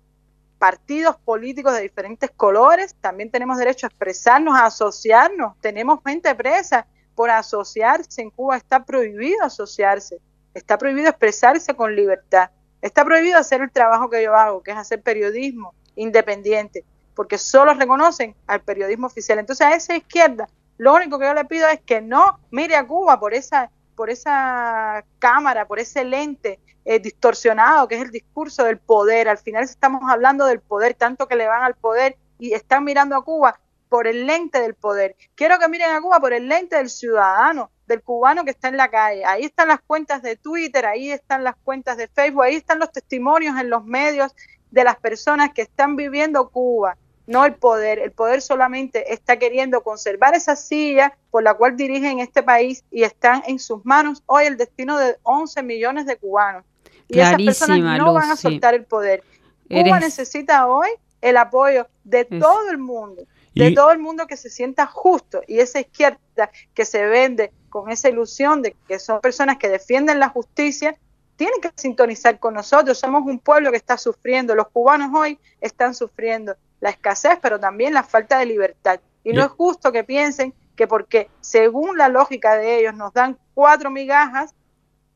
[0.59, 5.55] partidos políticos de diferentes colores, también tenemos derecho a expresarnos, a asociarnos.
[5.61, 8.23] Tenemos gente presa por asociarse.
[8.23, 10.19] En Cuba está prohibido asociarse,
[10.55, 12.51] está prohibido expresarse con libertad,
[12.83, 17.75] está prohibido hacer el trabajo que yo hago, que es hacer periodismo independiente, porque solo
[17.75, 19.39] reconocen al periodismo oficial.
[19.39, 22.87] Entonces a esa izquierda, lo único que yo le pido es que no mire a
[22.87, 28.63] Cuba por esa por esa cámara, por ese lente eh, distorsionado que es el discurso
[28.63, 29.29] del poder.
[29.29, 33.17] Al final estamos hablando del poder, tanto que le van al poder y están mirando
[33.17, 33.59] a Cuba
[33.89, 35.17] por el lente del poder.
[35.35, 38.77] Quiero que miren a Cuba por el lente del ciudadano, del cubano que está en
[38.77, 39.25] la calle.
[39.25, 42.93] Ahí están las cuentas de Twitter, ahí están las cuentas de Facebook, ahí están los
[42.93, 44.33] testimonios en los medios
[44.71, 46.97] de las personas que están viviendo Cuba
[47.29, 47.99] no el poder.
[47.99, 53.03] El poder solamente está queriendo conservar esa silla por la cual dirigen este país y
[53.03, 56.65] están en sus manos hoy el destino de 11 millones de cubanos.
[57.07, 59.23] Y esas personas no van a soltar el poder.
[59.69, 60.89] Cuba necesita hoy
[61.21, 63.23] el apoyo de todo el mundo,
[63.55, 67.91] de todo el mundo que se sienta justo y esa izquierda que se vende con
[67.91, 70.97] esa ilusión de que son personas que defienden la justicia,
[71.37, 72.99] tienen que sintonizar con nosotros.
[72.99, 77.95] Somos un pueblo que está sufriendo, los cubanos hoy están sufriendo la escasez, pero también
[77.95, 79.01] la falta de libertad.
[79.25, 83.37] Y no es justo que piensen que porque según la lógica de ellos nos dan
[83.55, 84.55] cuatro migajas,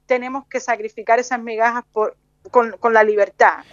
[0.07, 2.17] tenemos que sacrificar esas migajas por,
[2.51, 3.65] con, la libertad.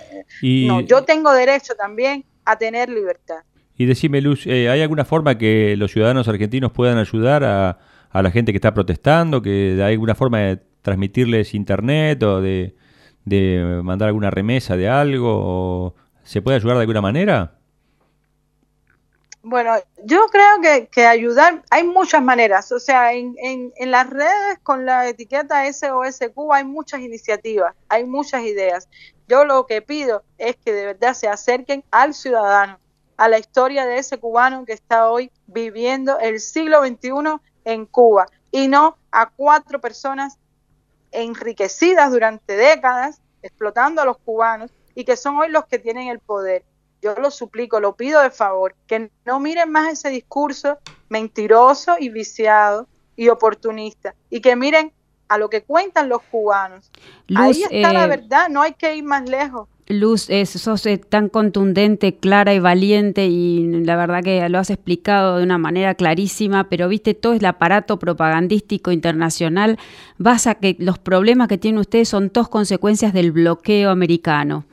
[0.42, 3.40] no, yo tengo derecho también a tener libertad.
[3.76, 8.22] Y decime, Luz, eh, ¿hay alguna forma que los ciudadanos argentinos puedan ayudar a, a,
[8.22, 9.42] la gente que está protestando?
[9.42, 12.76] ¿Que hay alguna forma de transmitirles internet o de,
[13.26, 15.96] de mandar alguna remesa de algo?
[16.24, 17.59] ¿Se puede ayudar de alguna manera?
[19.42, 19.74] Bueno,
[20.04, 24.86] yo creo que, ayudar, hay muchas maneras, o sea, en, en, en, las redes con
[24.86, 28.90] la etiqueta SOS Cuba hay muchas iniciativas, hay muchas ideas.
[29.30, 32.80] Yo lo que pido es que de verdad se acerquen al ciudadano,
[33.16, 38.26] a la historia de ese cubano que está hoy viviendo el siglo XXI en Cuba
[38.52, 40.38] y no a cuatro personas
[41.12, 46.20] enriquecidas durante décadas, explotando a los cubanos y que son hoy los que tienen el
[46.20, 46.66] poder
[47.02, 50.78] yo lo suplico, lo pido de favor, que no miren más ese discurso
[51.10, 54.92] mentiroso y viciado y oportunista y que miren
[55.28, 56.90] a lo que cuentan los cubanos.
[57.36, 59.68] Ahí está la eh, verdad, no hay que ir más lejos.
[59.88, 65.38] Luz, sos eh, tan contundente, clara y valiente y la verdad que lo has explicado
[65.38, 69.80] de una manera clarísima, pero viste, todo el aparato propagandístico internacional
[70.18, 74.66] basa que los problemas que tienen ustedes son todos consecuencias del bloqueo americano.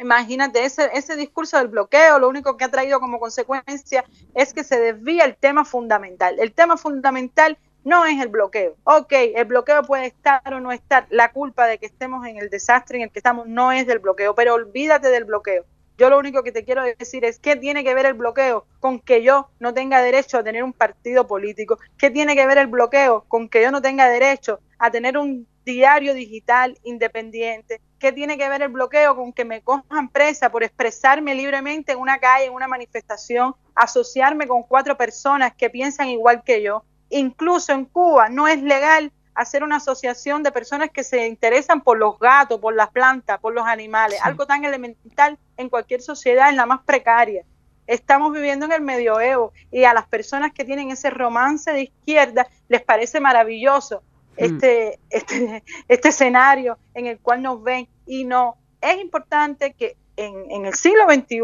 [0.00, 4.64] Imagínate, ese, ese discurso del bloqueo lo único que ha traído como consecuencia es que
[4.64, 6.38] se desvía el tema fundamental.
[6.38, 8.76] El tema fundamental no es el bloqueo.
[8.84, 11.06] Ok, el bloqueo puede estar o no estar.
[11.10, 13.98] La culpa de que estemos en el desastre en el que estamos no es del
[13.98, 15.66] bloqueo, pero olvídate del bloqueo.
[15.98, 19.00] Yo lo único que te quiero decir es qué tiene que ver el bloqueo con
[19.00, 22.68] que yo no tenga derecho a tener un partido político, qué tiene que ver el
[22.68, 28.38] bloqueo con que yo no tenga derecho a tener un diario digital independiente, qué tiene
[28.38, 32.46] que ver el bloqueo con que me cojan presa por expresarme libremente en una calle,
[32.46, 36.84] en una manifestación, asociarme con cuatro personas que piensan igual que yo.
[37.10, 41.98] Incluso en Cuba no es legal hacer una asociación de personas que se interesan por
[41.98, 46.56] los gatos, por las plantas, por los animales, algo tan elemental en cualquier sociedad, en
[46.56, 47.44] la más precaria.
[47.86, 52.46] Estamos viviendo en el medioevo y a las personas que tienen ese romance de izquierda
[52.68, 54.02] les parece maravilloso
[54.36, 54.44] mm.
[54.44, 58.56] este, este, este escenario en el cual nos ven y no.
[58.80, 61.40] Es importante que en, en el siglo XXI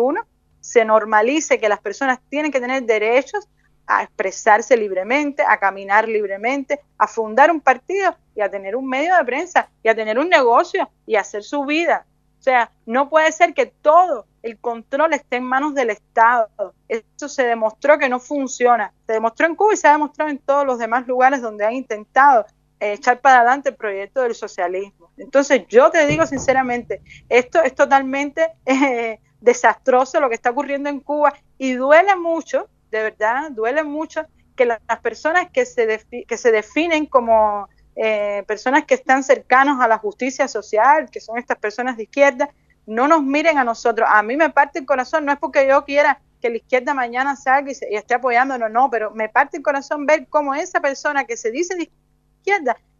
[0.60, 3.48] se normalice que las personas tienen que tener derechos
[3.86, 9.16] a expresarse libremente, a caminar libremente, a fundar un partido y a tener un medio
[9.16, 12.04] de prensa y a tener un negocio y a hacer su vida.
[12.38, 16.48] O sea, no puede ser que todo el control esté en manos del Estado.
[16.88, 18.92] Eso se demostró que no funciona.
[19.06, 21.72] Se demostró en Cuba y se ha demostrado en todos los demás lugares donde han
[21.72, 22.46] intentado
[22.80, 25.10] echar para adelante el proyecto del socialismo.
[25.16, 31.00] Entonces, yo te digo sinceramente, esto es totalmente eh, desastroso lo que está ocurriendo en
[31.00, 36.50] Cuba y duele mucho de verdad duele mucho que las personas que se, que se
[36.50, 41.98] definen como eh, personas que están cercanos a la justicia social, que son estas personas
[41.98, 42.48] de izquierda,
[42.86, 44.08] no nos miren a nosotros.
[44.10, 47.36] A mí me parte el corazón, no es porque yo quiera que la izquierda mañana
[47.36, 51.24] salga y, y esté apoyándonos, no, pero me parte el corazón ver cómo esa persona
[51.24, 51.90] que se dice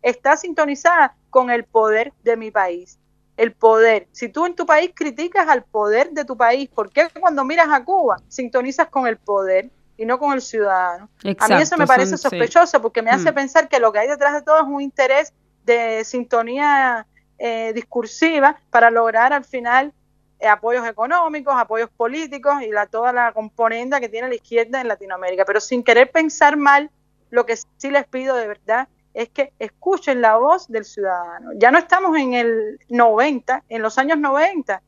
[0.02, 2.98] está sintonizada con el poder de mi país.
[3.37, 4.09] El poder.
[4.12, 7.68] Si tú en tu país criticas al poder de tu país, ¿por qué cuando miras
[7.70, 9.70] a Cuba sintonizas con el poder?
[9.98, 11.09] y no con el ciudadano.
[11.38, 13.35] a mí eso me parece sospechoso porque me hace mm.
[13.35, 15.32] pensar que lo que hay detrás de todo es un interés
[15.64, 17.06] de sintonía
[17.38, 19.92] eh, discursiva para lograr al final
[20.38, 24.88] eh, apoyos económicos, apoyos políticos y la, toda la componente que tiene la izquierda en
[24.88, 25.44] Latinoamérica.
[25.44, 26.90] Pero sin querer pensar mal,
[27.30, 31.52] lo que sí les pido de verdad es que escuchen la voz del ciudadano.
[31.57, 34.83] Ya no estamos en el 90, en los años 90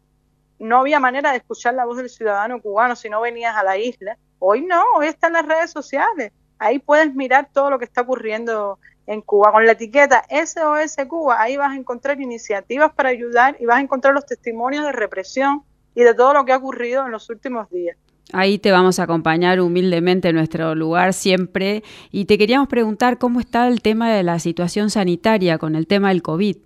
[0.60, 3.78] no había manera de escuchar la voz del ciudadano cubano si no venías a la
[3.78, 6.32] isla Hoy no, hoy están las redes sociales.
[6.58, 9.50] Ahí puedes mirar todo lo que está ocurriendo en Cuba.
[9.50, 13.80] Con la etiqueta SOS Cuba, ahí vas a encontrar iniciativas para ayudar y vas a
[13.80, 15.64] encontrar los testimonios de represión
[15.94, 17.96] y de todo lo que ha ocurrido en los últimos días.
[18.32, 21.82] Ahí te vamos a acompañar humildemente en nuestro lugar siempre.
[22.10, 26.08] Y te queríamos preguntar cómo está el tema de la situación sanitaria con el tema
[26.08, 26.56] del COVID.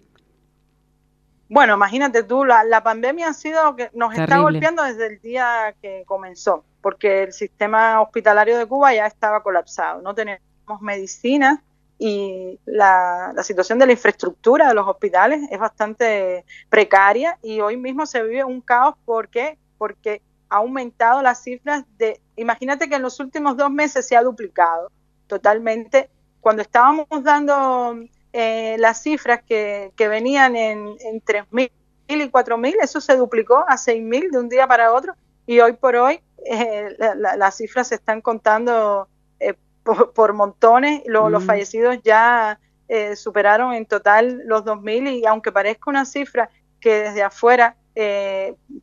[1.48, 5.74] Bueno, imagínate tú, la, la pandemia ha sido que nos está golpeando desde el día
[5.82, 10.02] que comenzó porque el sistema hospitalario de Cuba ya estaba colapsado.
[10.02, 10.42] No tenemos
[10.80, 11.62] medicina
[11.98, 18.04] y la, situación de la infraestructura de los hospitales es bastante precaria y hoy mismo
[18.04, 18.96] se vive un caos.
[19.04, 19.58] ¿Por qué?
[19.78, 20.20] Porque
[20.52, 24.90] ha aumentado las cifras de, imagínate que en los últimos dos meses se ha duplicado
[25.26, 26.10] totalmente.
[26.40, 27.98] Cuando estábamos dando
[28.32, 31.70] eh, las cifras que, venían en, en 3.000
[32.08, 35.14] y 4.000, eso se duplicó a 6.000 de un día para otro.
[35.46, 39.08] Y hoy por hoy eh, las cifras se están contando
[39.40, 45.90] eh, por, montones, los fallecidos ya eh, superaron en total los 2.000 y aunque parezca
[45.90, 47.76] una cifra que desde afuera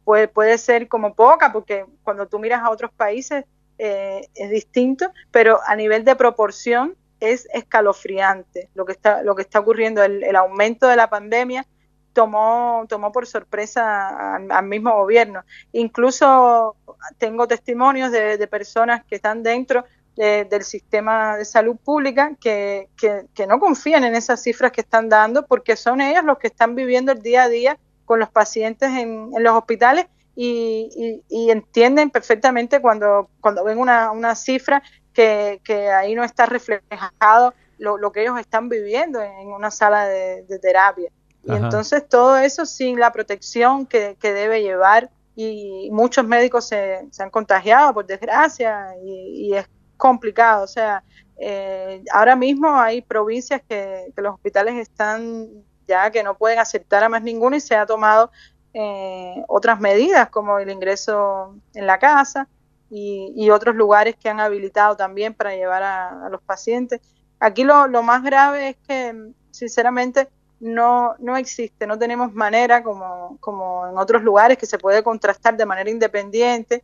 [0.03, 3.45] puede, puede ser como poca, porque cuando tú miras a otros países
[3.77, 9.59] es distinto, pero a nivel de proporción es escalofriante lo que está, lo que está
[9.59, 11.65] ocurriendo, el aumento de la pandemia
[12.13, 15.43] tomó, tomó por sorpresa al, mismo gobierno.
[15.71, 16.75] Incluso
[17.17, 23.57] tengo testimonios de, personas que están dentro del sistema de salud pública que, que, no
[23.57, 27.21] confían en esas cifras que están dando porque son ellos los que están viviendo el
[27.21, 33.77] día a día con los pacientes en, los hospitales y, entienden perfectamente cuando, cuando ven
[33.77, 34.81] una, una cifra
[35.13, 40.07] que, que, ahí no está reflejado lo, lo, que ellos están viviendo en una sala
[40.07, 41.11] de terapia.
[41.43, 47.29] Y entonces todo eso sin la protección que, debe llevar y muchos médicos se, han
[47.29, 49.67] contagiado por desgracia y, es
[49.97, 50.63] complicado.
[50.63, 51.03] O sea,
[51.37, 55.47] eh, ahora mismo hay provincias que, los hospitales están
[55.89, 58.32] ya que no pueden aceptar a más ninguno y se ha tomado
[58.73, 62.47] eh, otras medidas como el ingreso en la casa
[62.91, 67.02] y, otros lugares que han habilitado también para llevar a, los pacientes.
[67.39, 73.37] Aquí lo, lo más grave es que, sinceramente, no, no existe, no tenemos manera como,
[73.40, 76.83] como en otros lugares que se puede contrastar de manera independiente,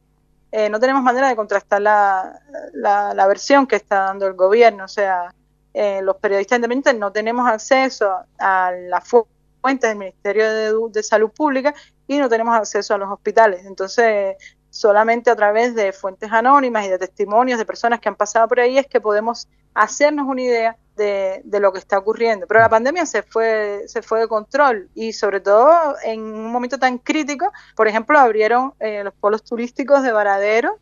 [0.52, 2.40] eh, no tenemos manera de contrastar la,
[2.74, 5.34] la, versión que está dando el gobierno, o sea,
[5.76, 8.10] eh, los periodistas independientes no tenemos acceso
[8.40, 11.74] a la fuente fuentes del Ministerio de, de Salud Pública
[12.06, 13.66] y no tenemos acceso a los hospitales.
[13.66, 14.36] Entonces,
[14.70, 18.60] solamente a través de fuentes anónimas y de testimonios de personas que han pasado por
[18.60, 22.46] ahí es que podemos hacernos una idea de, lo que está ocurriendo.
[22.46, 26.78] Pero la pandemia se fue, se fue de control y sobre todo en un momento
[26.78, 30.78] tan crítico, por ejemplo, abrieron eh, los polos turísticos de Varadero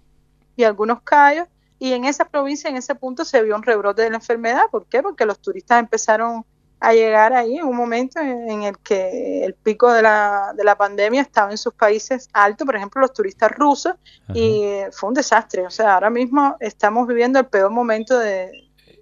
[0.57, 1.47] y algunos callos
[1.83, 4.61] y en esa provincia, en ese punto, se vio un rebrote de la enfermedad.
[4.71, 5.03] ¿Por qué?
[5.03, 6.45] Porque los turistas empezaron
[6.79, 10.77] a llegar ahí en un momento en, el que el pico de la, de la
[10.77, 13.95] pandemia estaba en sus países alto, por ejemplo, los turistas rusos,
[14.33, 14.63] y
[14.93, 15.67] fue un desastre.
[15.67, 18.49] O sea, ahora mismo estamos viviendo el peor momento de,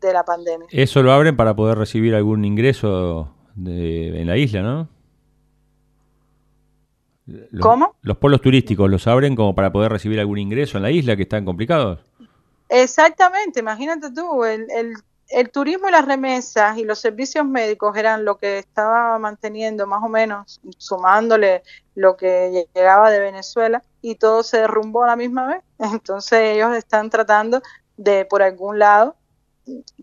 [0.01, 0.67] de la pandemia.
[0.71, 3.31] Eso lo abren para poder recibir algún ingreso
[3.63, 4.89] en la isla, ¿no?
[7.59, 7.95] ¿Cómo?
[8.01, 11.21] Los polos turísticos los abren como para poder recibir algún ingreso en la isla que
[11.21, 11.99] están complicados.
[12.73, 14.93] Exactamente, imagínate tú, el, el,
[15.27, 20.01] el, turismo y las remesas y los servicios médicos eran lo que estaba manteniendo más
[20.01, 21.63] o menos, sumándole
[21.95, 25.63] lo que llegaba de Venezuela y todo se derrumbó a la misma vez.
[25.79, 27.61] Entonces ellos están tratando
[27.97, 29.17] de por algún lado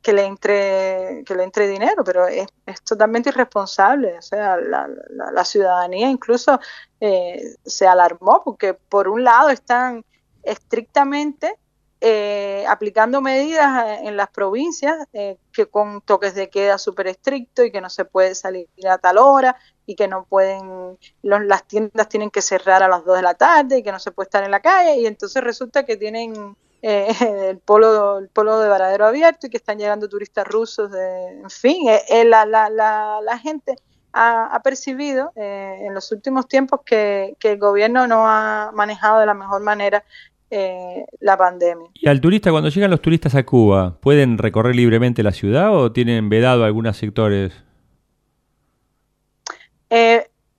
[0.02, 2.48] que le entre que le entre dinero, pero es,
[2.84, 4.18] totalmente irresponsable.
[4.18, 4.86] O sea, la,
[5.32, 6.60] la, ciudadanía incluso
[7.00, 10.04] eh, se alarmó porque por un lado están
[10.42, 11.56] estrictamente
[12.00, 17.72] eh, aplicando medidas en las provincias eh, que con toques de queda súper estrictos y
[17.72, 22.30] que no se puede salir a tal hora y que no pueden, las tiendas tienen
[22.30, 24.50] que cerrar a las 2 de la tarde y que no se puede estar en
[24.50, 24.96] la calle.
[25.00, 27.08] Y entonces resulta que tienen eh,
[27.50, 31.50] el polo el polo de Varadero abierto y que están llegando turistas rusos, de, en
[31.50, 33.76] fin, eh, eh, la, la, la, la, gente
[34.12, 39.34] ha, percibido en los últimos tiempos que, que, el gobierno no ha manejado de la
[39.34, 40.04] mejor manera
[40.50, 41.88] la pandemia.
[41.94, 45.92] ¿Y al turista, cuando llegan los turistas a Cuba, pueden recorrer libremente la ciudad o
[45.92, 47.52] tienen vedado algunos sectores?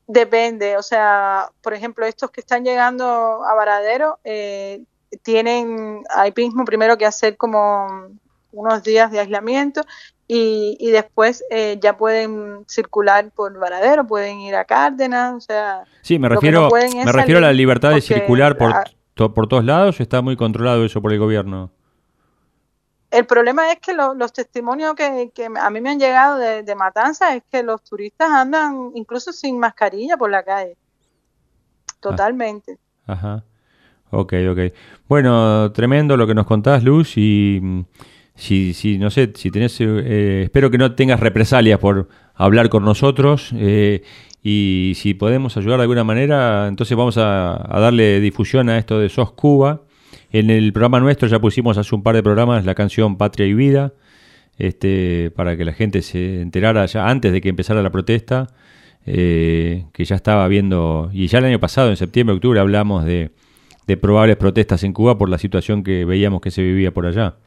[0.10, 4.82] depende, o sea, por ejemplo, estos que están llegando a Varadero eh,
[5.22, 7.88] tienen ahí mismo primero que hacer como
[8.52, 9.82] unos días de aislamiento
[10.28, 15.84] y, y después eh, ya pueden circular por Varadero, pueden ir a Cárdenas, o sea...
[16.02, 18.74] Sí, me refiero, me refiero a la libertad de circular por,
[19.28, 21.72] por todos lados, ¿está muy controlado eso por el gobierno?
[23.12, 26.76] El problema es que los testimonios que, que, a mí me han llegado de, de
[26.76, 30.78] Matanza es que los turistas andan incluso sin mascarilla por la calle.
[30.78, 31.96] Ah.
[32.00, 32.78] Totalmente.
[33.08, 33.44] Ajá.
[34.12, 34.60] Ok, ok.
[35.08, 37.82] Bueno, tremendo lo que nos contás, Luz, y mm,
[38.36, 42.86] si, si no sé, si tenés, eh, espero que no tengas represalias por hablar con
[42.86, 44.04] nosotros, eh,
[44.44, 49.10] y si podemos ayudar de alguna manera, entonces vamos a, darle difusión a esto de
[49.10, 49.82] SOS Cuba.
[50.32, 53.54] En el programa nuestro ya pusimos hace un par de programas la canción Patria y
[53.54, 53.94] Vida,
[54.58, 58.48] este, para que la gente se enterara ya antes de que empezara la protesta,
[59.06, 63.32] eh, que ya estaba viendo, y ya el año pasado, en septiembre, octubre, hablamos de
[63.90, 67.38] de probables protestas en Cuba por la situación que veíamos que se vivía por allá.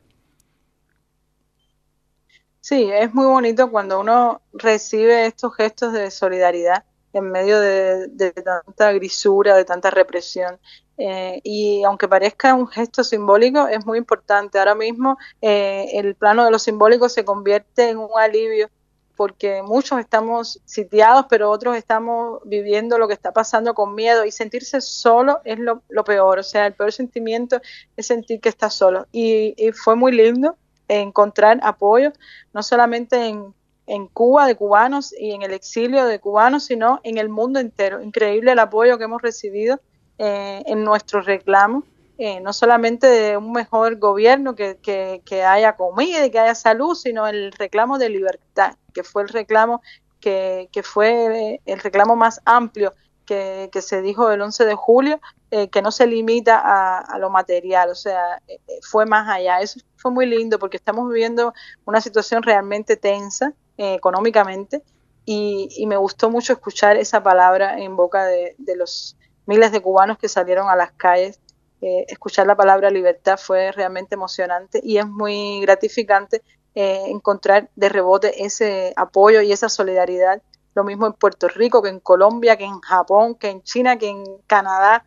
[2.62, 8.08] Sí, es muy bonito cuando uno recibe estos gestos de solidaridad en medio de,
[8.44, 10.60] tanta grisura, de tanta represión.
[10.96, 14.60] Eh, y aunque parezca un gesto simbólico, es muy importante.
[14.60, 18.70] Ahora mismo eh, el plano de lo simbólico se convierte en un alivio
[19.16, 24.30] porque muchos estamos sitiados, pero otros estamos viviendo lo que está pasando con miedo y
[24.30, 27.60] sentirse solo es lo, peor, o sea, el peor sentimiento
[27.96, 29.06] es sentir que estás solo.
[29.12, 30.56] Y, fue muy lindo
[30.88, 32.12] encontrar apoyo,
[32.52, 33.54] no solamente en,
[33.86, 38.02] en, Cuba de cubanos y en el exilio de cubanos, sino en el mundo entero.
[38.02, 39.80] Increíble el apoyo que hemos recibido
[40.18, 41.84] eh, en nuestros reclamos
[42.24, 46.94] eh, no solamente de un mejor gobierno, que, que, haya comida y que haya salud,
[46.94, 49.82] sino el reclamo de libertad, que fue el reclamo
[50.20, 52.92] que, que fue el reclamo más amplio
[53.26, 55.20] que, se dijo el 11 de julio,
[55.50, 59.60] eh, que no se limita a, lo material, o sea, eh, fue más allá.
[59.60, 61.54] Eso fue muy lindo porque estamos viviendo
[61.84, 64.82] una situación realmente tensa económicamente
[65.24, 69.16] y, me gustó mucho escuchar esa palabra en boca de, los
[69.46, 71.40] miles de cubanos que salieron a las calles
[71.84, 76.40] eh, escuchar la palabra libertad fue realmente emocionante y es muy gratificante
[76.76, 80.40] eh, encontrar de rebote ese apoyo y esa solidaridad.
[80.74, 84.08] Lo mismo en Puerto Rico que en Colombia, que en Japón, que en China, que
[84.08, 85.04] en Canadá.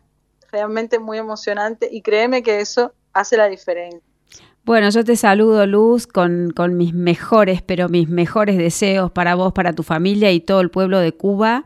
[0.52, 4.00] Realmente muy emocionante y créeme que eso hace la diferencia.
[4.64, 9.52] Bueno, yo te saludo, Luz, con, con, mis mejores, pero mis mejores deseos para vos,
[9.52, 11.64] para tu familia y todo el pueblo de Cuba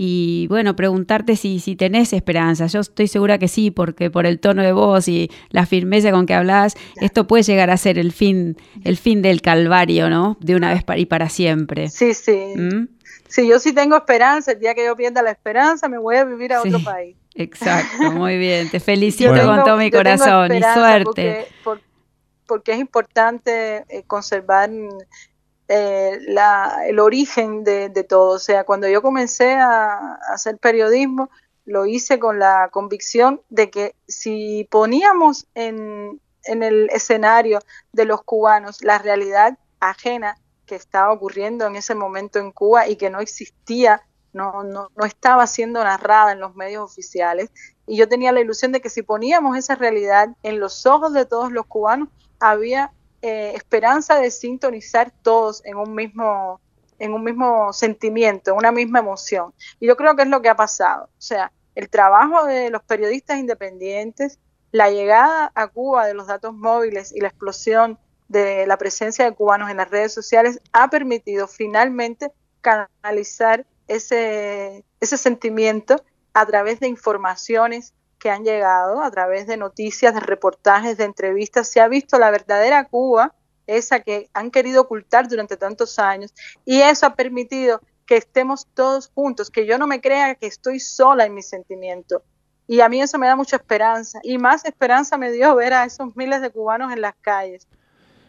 [0.00, 2.68] y bueno, preguntarte si, si tenés esperanza.
[2.68, 6.24] Yo estoy segura que sí, porque por el tono de voz y la firmeza con
[6.24, 10.36] que hablas, esto puede llegar a ser el fin, el fin del calvario, ¿no?
[10.38, 11.90] De una vez para y para siempre.
[11.90, 12.38] Sí, sí.
[12.54, 12.86] ¿Mm?
[13.28, 16.24] Si yo sí tengo esperanza, el día que yo pierda la esperanza, me voy a
[16.24, 17.16] vivir a otro país.
[17.34, 18.70] Exacto, muy bien.
[18.70, 21.46] Te felicito con todo mi corazón y suerte.
[22.46, 24.70] Porque, es importante eh, conservar
[25.68, 26.18] eh,
[26.86, 28.36] el origen de, todo.
[28.36, 31.28] O sea, cuando yo comencé a, hacer periodismo,
[31.66, 37.60] lo hice con la convicción de que si poníamos en, en el escenario
[37.92, 42.94] de los cubanos la realidad ajena que estaba ocurriendo en ese momento en Cuba y
[42.94, 44.02] que no existía
[44.32, 47.50] no, no, no estaba siendo narrada en los medios oficiales.
[47.86, 51.24] Y yo tenía la ilusión de que si poníamos esa realidad en los ojos de
[51.24, 52.08] todos los cubanos,
[52.38, 52.92] había
[53.22, 56.60] eh, esperanza de sintonizar todos en un mismo
[57.00, 59.54] en un mismo sentimiento, una misma emoción.
[59.78, 61.04] Y yo creo que es lo que ha pasado.
[61.04, 64.40] O sea, el trabajo de los periodistas independientes,
[64.72, 69.34] la llegada a Cuba de los datos móviles y la explosión de la presencia de
[69.34, 76.02] cubanos en las redes sociales ha permitido finalmente canalizar ese, sentimiento
[76.34, 81.68] a través de informaciones que han llegado, a través de noticias, de reportajes, de entrevistas.
[81.68, 83.34] Se ha visto la verdadera Cuba,
[83.66, 86.32] esa que han querido ocultar durante tantos años,
[86.64, 90.80] y eso ha permitido que estemos todos juntos, que yo no me crea que estoy
[90.80, 92.22] sola en mi sentimiento.
[92.66, 94.20] Y a mí eso me da mucha esperanza.
[94.22, 97.66] Y más esperanza me dio ver a esos miles de cubanos en las calles,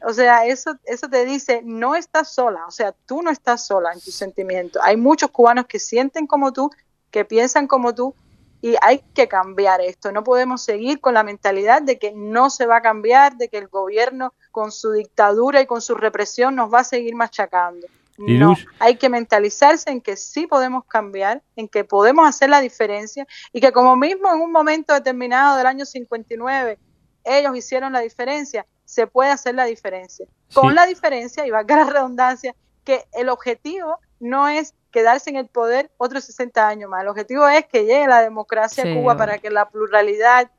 [0.06, 3.92] o sea, eso, eso te dice, no estás sola, o sea, tú no estás sola
[3.94, 4.82] en tus sentimientos.
[4.84, 6.70] Hay muchos cubanos que sienten como tú,
[7.12, 8.14] que piensan como tú,
[8.62, 10.12] y hay que cambiar esto.
[10.12, 13.58] No podemos seguir con la mentalidad de que no se va a cambiar, de que
[13.58, 17.88] el gobierno con su dictadura y con su represión nos va a seguir machacando.
[18.18, 23.26] No, hay que mentalizarse en que sí podemos cambiar, en que podemos hacer la diferencia
[23.54, 26.78] y que como mismo en un momento determinado del año 59
[27.24, 30.26] ellos hicieron la diferencia, se puede hacer la diferencia.
[30.52, 35.46] Con la diferencia, y valga la redundancia, que el objetivo no es quedarse en el
[35.46, 37.04] poder otros 60 años más.
[37.04, 40.50] El objetivo es que llegue la democracia a Cuba para que la pluralidad,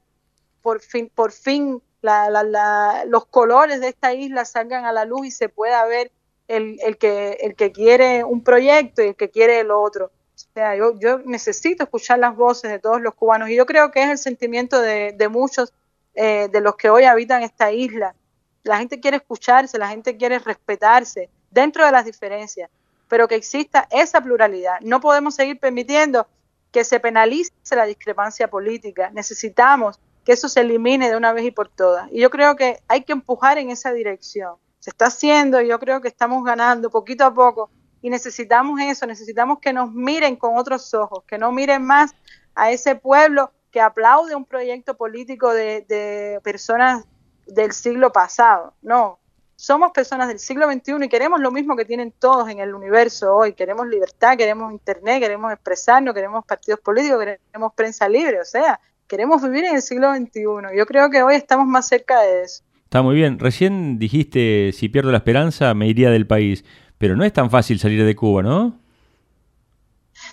[0.63, 5.49] por fin, por fin los colores de esta isla salgan a la luz y se
[5.49, 6.13] pueda ver
[6.47, 10.07] el, que, el que quiere un proyecto y el que quiere el otro.
[10.07, 13.91] O sea, yo, yo necesito escuchar las voces de todos los cubanos y yo creo
[13.91, 15.73] que es el sentimiento de, de muchos
[16.15, 18.15] eh, de los que hoy habitan esta isla
[18.63, 22.71] la gente quiere escucharse, la gente quiere respetarse dentro de las diferencias,
[23.09, 24.81] pero que exista esa pluralidad.
[24.81, 26.27] No podemos seguir permitiendo
[26.71, 29.11] que se penalice la discrepancia política.
[29.13, 32.09] Necesitamos que eso se elimine de una vez y por todas.
[32.13, 34.55] Y yo creo que hay que empujar en esa dirección.
[34.79, 37.71] Se está haciendo y yo creo que estamos ganando poquito a poco
[38.03, 42.15] y necesitamos eso, necesitamos que nos miren con otros ojos, que no miren más
[42.55, 47.05] a ese pueblo que aplaude un proyecto político de, de personas
[47.47, 48.75] del siglo pasado.
[48.83, 49.19] No,
[49.57, 53.35] somos personas del siglo XXI y queremos lo mismo que tienen todos en el universo
[53.35, 53.53] hoy.
[53.53, 59.43] Queremos libertad, queremos internet, queremos expresarnos, queremos partidos políticos, queremos prensa libre, o sea, queremos
[59.43, 60.43] vivir en el siglo XXI.
[60.77, 62.63] Yo creo que hoy estamos más cerca de eso.
[62.85, 63.39] Está muy bien.
[63.39, 66.65] Recién dijiste, si pierdo la esperanza, me iría del país.
[66.99, 68.79] Pero no es tan fácil salir de Cuba, ¿no?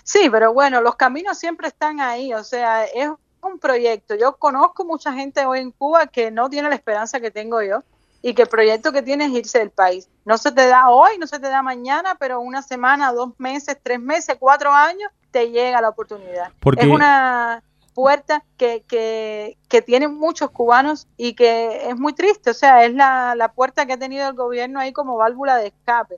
[0.02, 2.34] Sí, pero bueno, los caminos siempre están ahí.
[2.34, 3.10] O sea, es
[3.48, 4.14] un proyecto.
[4.14, 7.82] Yo conozco mucha gente hoy en Cuba que no tiene la esperanza que tengo yo
[8.22, 10.08] y que el proyecto que tiene es irse del país.
[10.24, 13.78] No se te da hoy, no se te da mañana, pero una semana, dos meses,
[13.82, 16.52] tres meses, cuatro años, te llega la oportunidad.
[16.76, 17.62] Es una
[17.94, 22.50] puerta que, que, que tienen muchos cubanos y que es muy triste.
[22.50, 25.68] O sea, es la, la puerta que ha tenido el gobierno ahí como válvula de
[25.68, 26.16] escape.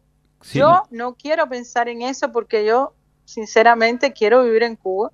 [0.52, 5.10] yo no quiero pensar en eso porque yo, sinceramente, quiero vivir en Cuba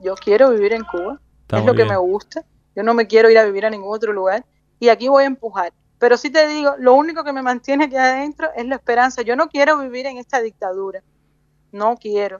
[0.00, 1.20] yo quiero vivir en Cuba,
[1.50, 2.44] es lo que me gusta,
[2.76, 4.44] yo no me quiero ir a vivir a ningún otro lugar
[4.78, 5.72] y aquí voy a empujar.
[5.98, 9.22] Pero sí te digo, lo único que me mantiene aquí adentro es la esperanza.
[9.22, 11.02] Yo no quiero vivir en esta dictadura,
[11.72, 12.38] no quiero,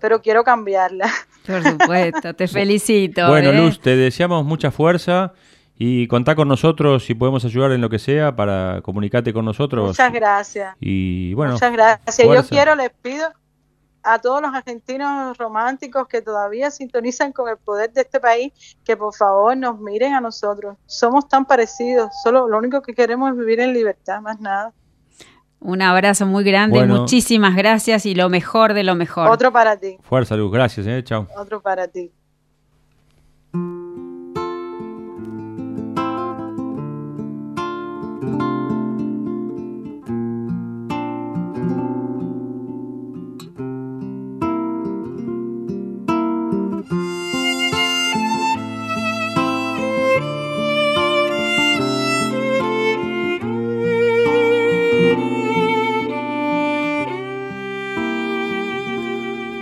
[0.00, 1.10] pero quiero cambiarla.
[1.46, 3.26] Por supuesto, te felicito.
[3.28, 3.56] Bueno, ¿eh?
[3.56, 5.32] Luz, te deseamos mucha fuerza
[5.74, 9.88] y contá con nosotros si podemos ayudar en lo que sea para comunicarte con nosotros.
[9.88, 10.76] Muchas gracias.
[10.80, 12.18] Y bueno, muchas gracias.
[12.18, 13.32] Yo quiero, les pido
[14.02, 18.52] a todos los argentinos románticos que todavía sintonizan con el poder de este país,
[18.84, 20.76] que por favor nos miren a nosotros.
[20.86, 24.72] Somos tan parecidos, solo lo único que queremos es vivir en libertad, más nada.
[25.60, 29.28] Un abrazo muy grande, muchísimas gracias y lo mejor de lo mejor.
[29.28, 29.98] Otro para ti.
[30.02, 31.26] Fuerza, Luz, gracias, eh, chao.
[31.36, 32.12] Otro para ti.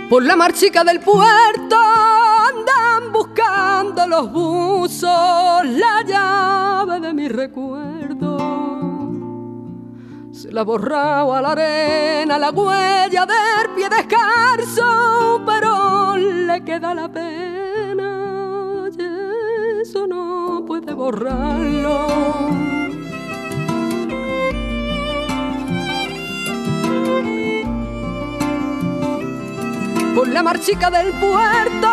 [0.09, 8.37] Por la marchica del puerto andan buscando los buzos la llave de mi recuerdo.
[10.31, 17.11] Se la borrado a la arena la huella del pie descalzo, pero le queda la
[17.11, 18.27] pena
[19.87, 22.06] eso no puede borrarlo.
[30.37, 31.89] La marchica del puerto,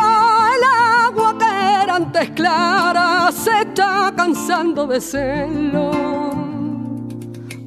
[0.54, 0.62] el
[1.08, 5.90] agua que era antes clara se está cansando de serlo.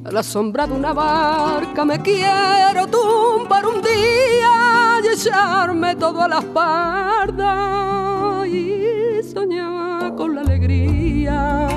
[0.04, 6.28] A la sombra de una barca me quiero tumbar un día y echarme todo a
[6.28, 11.67] las pardas y soñar con la alegría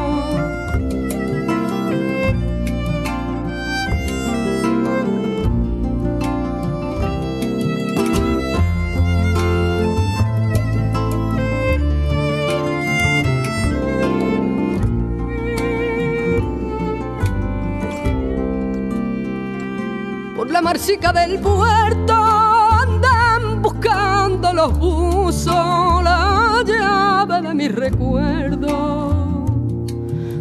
[20.62, 29.48] marchica del puerto andan buscando los buzos la llave de mi recuerdo.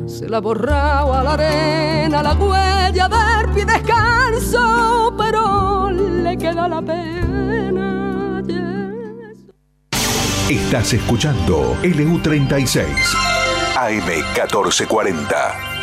[0.07, 6.83] Se la borrado a la arena la huella del pie descanso, pero le queda la
[6.83, 8.43] pena.
[10.49, 12.85] Estás escuchando LU36
[13.77, 15.27] AM1440,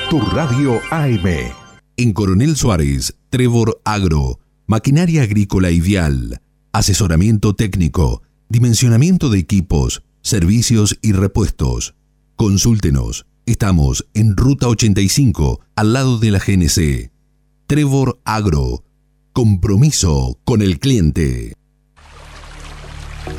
[0.10, 1.67] tu radio AM.
[2.00, 11.14] En Coronel Suárez Trevor Agro, maquinaria agrícola vial, asesoramiento técnico, dimensionamiento de equipos, servicios y
[11.14, 11.96] repuestos.
[12.36, 13.26] Consúltenos.
[13.48, 17.10] Estamos en Ruta 85, al lado de la GNC.
[17.66, 18.84] Trevor Agro.
[19.34, 21.57] Compromiso con el cliente.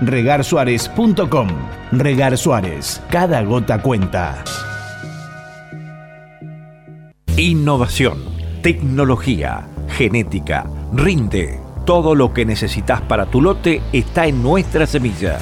[0.00, 1.48] regarsuárez.com.
[1.92, 4.44] Regar Suárez, cada gota cuenta.
[7.36, 8.18] Innovación,
[8.62, 11.60] tecnología, genética, rinde.
[11.84, 15.38] Todo lo que necesitas para tu lote está en nuestra semilla.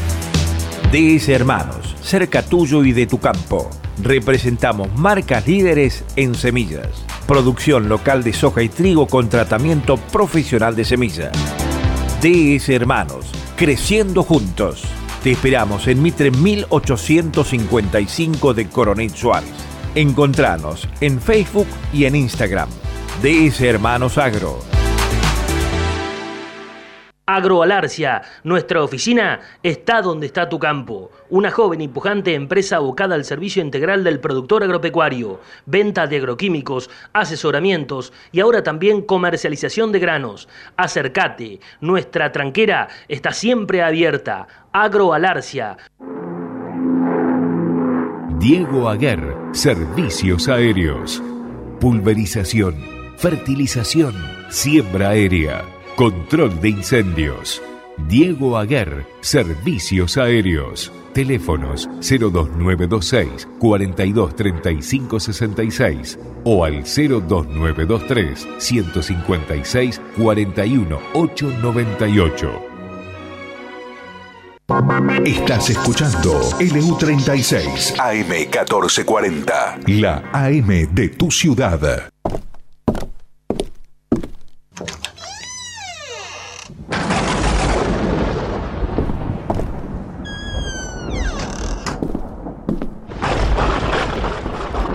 [0.93, 3.71] DS Hermanos, cerca tuyo y de tu campo.
[4.03, 6.89] Representamos marcas líderes en semillas.
[7.27, 11.31] Producción local de soja y trigo con tratamiento profesional de semilla.
[12.21, 14.85] DS Hermanos creciendo juntos.
[15.23, 19.51] Te esperamos en Mitre 1855 de Coronel Suárez.
[19.95, 22.69] Encontranos en Facebook y en Instagram.
[23.23, 24.74] DS Hermanos Agro.
[27.27, 31.11] Agroalarcia, nuestra oficina está donde está tu campo.
[31.31, 36.91] Una joven y pujante empresa abocada al servicio integral del productor agropecuario, venta de agroquímicos,
[37.15, 40.49] asesoramientos y ahora también comercialización de granos.
[40.77, 44.47] Acércate, nuestra tranquera está siempre abierta.
[44.73, 45.79] Agroalarcia.
[48.39, 51.23] Diego Aguer, Servicios Aéreos.
[51.81, 52.85] Pulverización,
[53.17, 54.15] fertilización,
[54.51, 57.63] siembra aérea Control de incendios.
[58.09, 60.91] Diego Aguer, Servicios Aéreos.
[61.13, 72.51] Teléfonos 02926 423566 o al 02923 156 41898.
[75.25, 82.11] Estás escuchando LU36 AM1440, la AM de tu ciudad.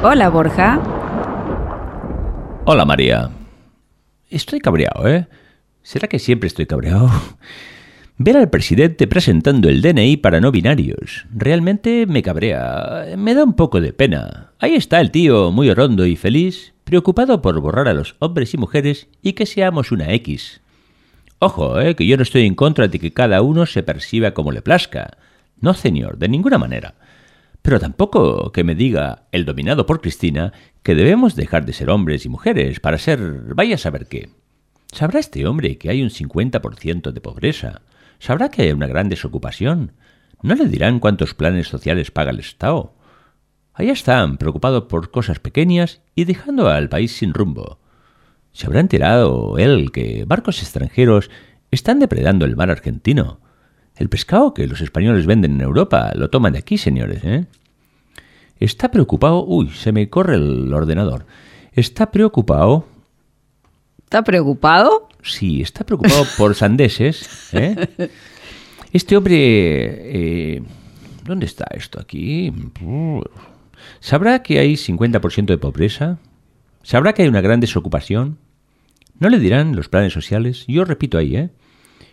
[0.01, 0.79] Hola, Borja.
[2.63, 3.29] Hola, María.
[4.29, 5.27] Estoy cabreado, ¿eh?
[5.83, 7.11] ¿Será que siempre estoy cabreado?
[8.17, 11.25] Ver al presidente presentando el DNI para no binarios.
[11.35, 13.07] Realmente me cabrea.
[13.17, 14.53] Me da un poco de pena.
[14.59, 18.57] Ahí está el tío, muy rondo y feliz, preocupado por borrar a los hombres y
[18.57, 20.61] mujeres y que seamos una X.
[21.39, 24.53] Ojo, eh, que yo no estoy en contra de que cada uno se perciba como
[24.53, 25.17] le plazca.
[25.59, 26.95] No, señor, de ninguna manera.
[27.61, 30.53] Pero tampoco que me diga el dominado por Cristina
[30.83, 33.19] que debemos dejar de ser hombres y mujeres para ser
[33.53, 34.29] vaya a saber qué.
[34.91, 37.81] ¿Sabrá este hombre que hay un 50% de pobreza?
[38.17, 39.91] ¿Sabrá que hay una gran desocupación?
[40.41, 42.93] ¿No le dirán cuántos planes sociales paga el Estado?
[43.73, 47.79] Allá están, preocupados por cosas pequeñas y dejando al país sin rumbo.
[48.51, 51.29] ¿Se habrá enterado él que barcos extranjeros
[51.71, 53.39] están depredando el mar argentino?
[53.99, 57.45] El pescado que los españoles venden en Europa lo toman de aquí, señores, ¿eh?
[58.57, 59.45] Está preocupado.
[59.45, 61.25] Uy, se me corre el ordenador.
[61.73, 62.85] Está preocupado.
[64.05, 65.09] ¿Está preocupado?
[65.21, 67.49] Sí, está preocupado por sandeses.
[67.53, 67.75] ¿eh?
[68.93, 69.35] Este hombre.
[69.37, 70.63] Eh,
[71.25, 72.53] ¿Dónde está esto aquí?
[73.99, 76.19] ¿Sabrá que hay 50% de pobreza?
[76.83, 78.37] ¿Sabrá que hay una gran desocupación?
[79.19, 80.63] ¿No le dirán los planes sociales?
[80.67, 81.49] Yo repito ahí, ¿eh?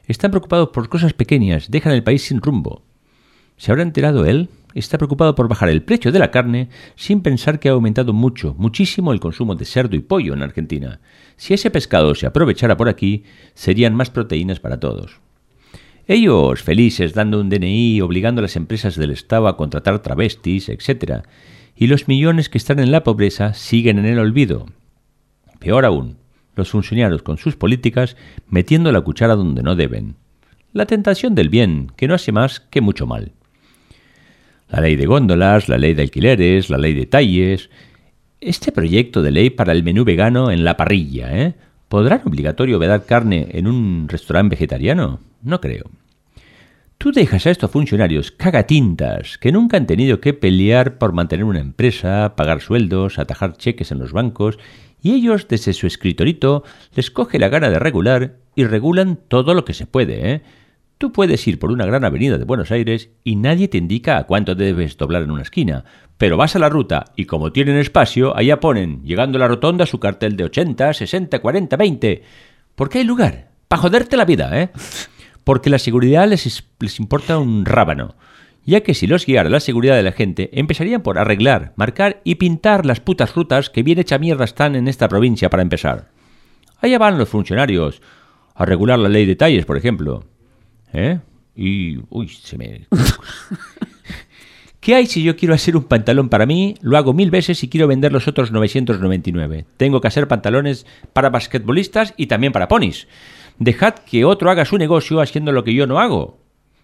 [0.07, 2.83] Están preocupados por cosas pequeñas, dejan el país sin rumbo.
[3.57, 4.49] ¿Se habrá enterado él?
[4.75, 8.55] Está preocupado por bajar el precio de la carne sin pensar que ha aumentado mucho,
[8.59, 11.01] muchísimo el consumo de cerdo y pollo en Argentina.
[11.37, 15.19] Si ese pescado se aprovechara por aquí, serían más proteínas para todos.
[16.07, 21.25] Ellos felices dando un DNI, obligando a las empresas del Estado a contratar travestis, etc.
[21.75, 24.67] Y los millones que están en la pobreza siguen en el olvido.
[25.59, 26.19] Peor aún,
[26.57, 28.17] los funcionarios con sus políticas
[28.49, 30.17] metiendo la cuchara donde no deben.
[30.73, 33.33] La tentación del bien, que no hace más que mucho mal.
[34.69, 37.71] La ley de góndolas, la ley de alquileres, la ley de talles.
[38.41, 41.55] Este proyecto de ley para el menú vegano en la parrilla, ¿eh?
[41.89, 45.21] ¿Podrán obligatorio vedar carne en un restaurante vegetariano?
[45.43, 45.85] No creo.
[46.99, 51.61] Tú dejas a estos funcionarios cagatintas que nunca han tenido que pelear por mantener una
[51.61, 54.59] empresa, pagar sueldos, atajar cheques en los bancos,
[55.03, 59.65] y ellos desde su escritorito les coge la gana de regular y regulan todo lo
[59.65, 60.43] que se puede, ¿eh?
[60.99, 64.25] Tú puedes ir por una gran avenida de Buenos Aires y nadie te indica a
[64.25, 65.85] cuánto debes doblar en una esquina,
[66.17, 69.85] pero vas a la ruta y como tienen espacio, allá ponen, llegando a la rotonda,
[69.85, 72.23] su cartel de 80, 60, 40, 20.
[72.75, 74.71] Porque hay lugar, para joderte la vida, ¿eh?
[75.45, 78.15] Porque la seguridad les, les importa un rábano,
[78.67, 82.35] ya que si los guiara la seguridad de la gente, empezarían por arreglar, marcar y
[82.35, 86.11] pintar las putas rutas que bien hecha mierda están en esta provincia para empezar.
[86.81, 88.03] Allá van los funcionarios,
[88.55, 90.25] a regular la ley de talles, por ejemplo.
[90.93, 91.21] ¿Eh?
[91.55, 91.99] Y.
[92.11, 92.87] Uy, se me.
[94.81, 96.77] ¿Qué hay si yo quiero hacer un pantalón para mí?
[96.81, 99.67] Lo hago mil veces y quiero vender los otros 999.
[99.77, 103.09] Tengo que hacer pantalones para basquetbolistas y también para ponis.
[103.59, 106.39] Dejad que otro haga su negocio haciendo lo que yo no hago.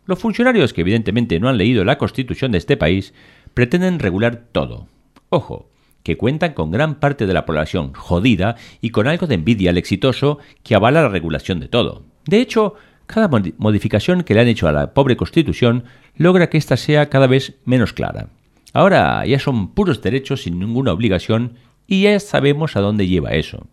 [0.04, 3.14] Los funcionarios que evidentemente no han leído la constitución de este país
[3.54, 4.88] pretenden regular todo.
[5.28, 5.68] Ojo,
[6.02, 9.78] que cuentan con gran parte de la población jodida y con algo de envidia al
[9.78, 12.02] exitoso que avala la regulación de todo.
[12.26, 12.74] De hecho,
[13.06, 13.28] cada
[13.58, 15.84] modificación que le han hecho a la pobre Constitución
[16.16, 18.28] logra que ésta sea cada vez menos clara.
[18.72, 21.54] Ahora ya son puros derechos sin ninguna obligación
[21.86, 23.66] y ya sabemos a dónde lleva eso.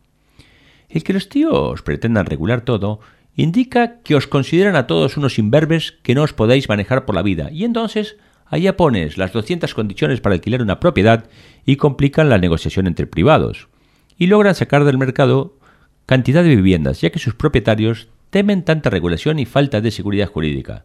[0.89, 2.99] El que los tíos pretendan regular todo
[3.41, 7.21] indica que os consideran a todos unos imberbes que no os podéis manejar por la
[7.21, 11.29] vida y entonces allá pones las 200 condiciones para alquilar una propiedad
[11.65, 13.69] y complican la negociación entre privados
[14.17, 15.57] y logran sacar del mercado
[16.05, 20.83] cantidad de viviendas ya que sus propietarios temen tanta regulación y falta de seguridad jurídica.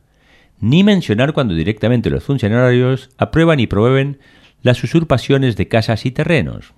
[0.61, 4.21] Ni mencionar cuando directamente los funcionarios aprueban y promueven
[4.63, 6.73] las usurpaciones de casas y terrenos.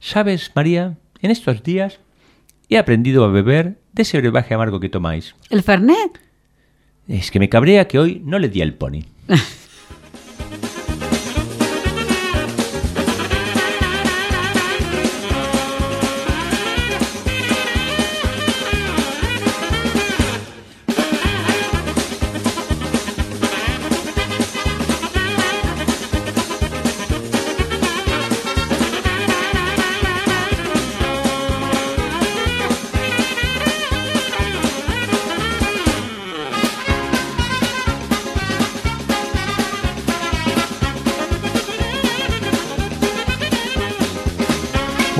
[0.00, 0.96] ¿Sabes, María?
[1.20, 2.00] En estos días
[2.70, 5.34] he aprendido a beber de ese brebaje amargo que tomáis.
[5.50, 6.20] ¿El Fernet?
[7.08, 9.04] Es que me cabrea que hoy no le di al pony.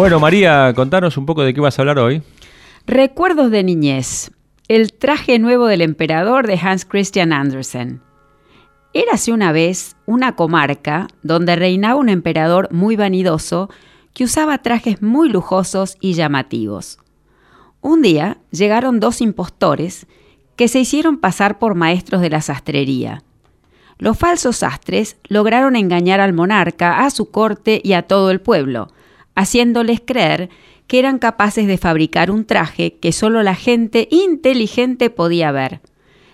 [0.02, 2.22] Bueno, María, contanos un poco de qué vas a hablar hoy.
[2.88, 4.32] Recuerdos de niñez.
[4.66, 8.02] El traje nuevo del emperador de Hans Christian Andersen.
[8.94, 13.70] Érase una vez una comarca donde reinaba un emperador muy vanidoso
[14.12, 16.98] que usaba trajes muy lujosos y llamativos.
[17.80, 20.08] Un día llegaron dos impostores
[20.56, 23.22] que se hicieron pasar por maestros de la sastrería.
[23.98, 28.88] Los falsos sastres lograron engañar al monarca, a su corte y a todo el pueblo,
[29.34, 30.50] haciéndoles creer
[30.86, 35.80] que eran capaces de fabricar un traje que solo la gente inteligente podía ver.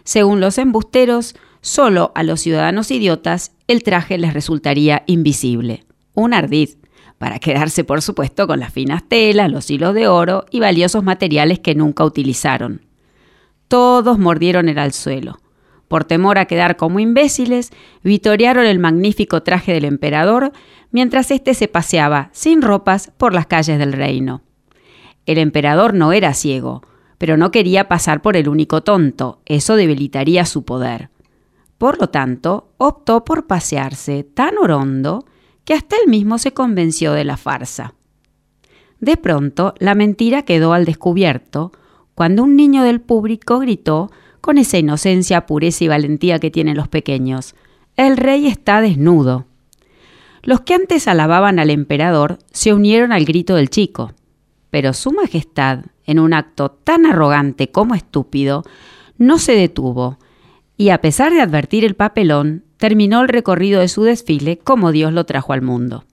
[0.04, 5.84] Según los embusteros, solo a los ciudadanos idiotas el traje les resultaría invisible.
[6.14, 6.70] Un ardid,
[7.18, 11.58] para quedarse por supuesto con las finas telas, los hilos de oro y valiosos materiales
[11.58, 12.82] que nunca utilizaron.
[13.68, 15.40] Todos mordieron el al suelo.
[15.88, 17.70] Por temor a quedar como imbéciles,
[18.02, 20.52] vitorearon el magnífico traje del emperador
[20.90, 24.42] mientras éste se paseaba sin ropas por las calles del reino.
[25.26, 26.82] El emperador no era ciego,
[27.18, 31.10] pero no quería pasar por el único tonto, eso debilitaría su poder.
[31.76, 35.24] Por lo tanto, optó por pasearse tan orondo
[35.64, 37.94] que hasta él mismo se convenció de la farsa.
[39.00, 41.72] De pronto, la mentira quedó al descubierto
[42.14, 44.10] cuando un niño del público gritó
[44.40, 47.54] con esa inocencia, pureza y valentía que tienen los pequeños,
[47.96, 49.46] El rey está desnudo.
[50.42, 54.12] Los que antes alababan al emperador se unieron al grito del chico,
[54.70, 58.64] pero Su Majestad, en un acto tan arrogante como estúpido,
[59.18, 60.18] no se detuvo,
[60.76, 65.12] y a pesar de advertir el papelón, terminó el recorrido de su desfile como Dios
[65.12, 66.04] lo trajo al mundo.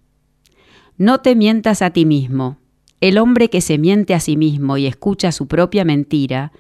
[0.98, 2.58] No te mientas a ti mismo.
[3.02, 6.52] El hombre que se miente a sí mismo y escucha su propia mentira,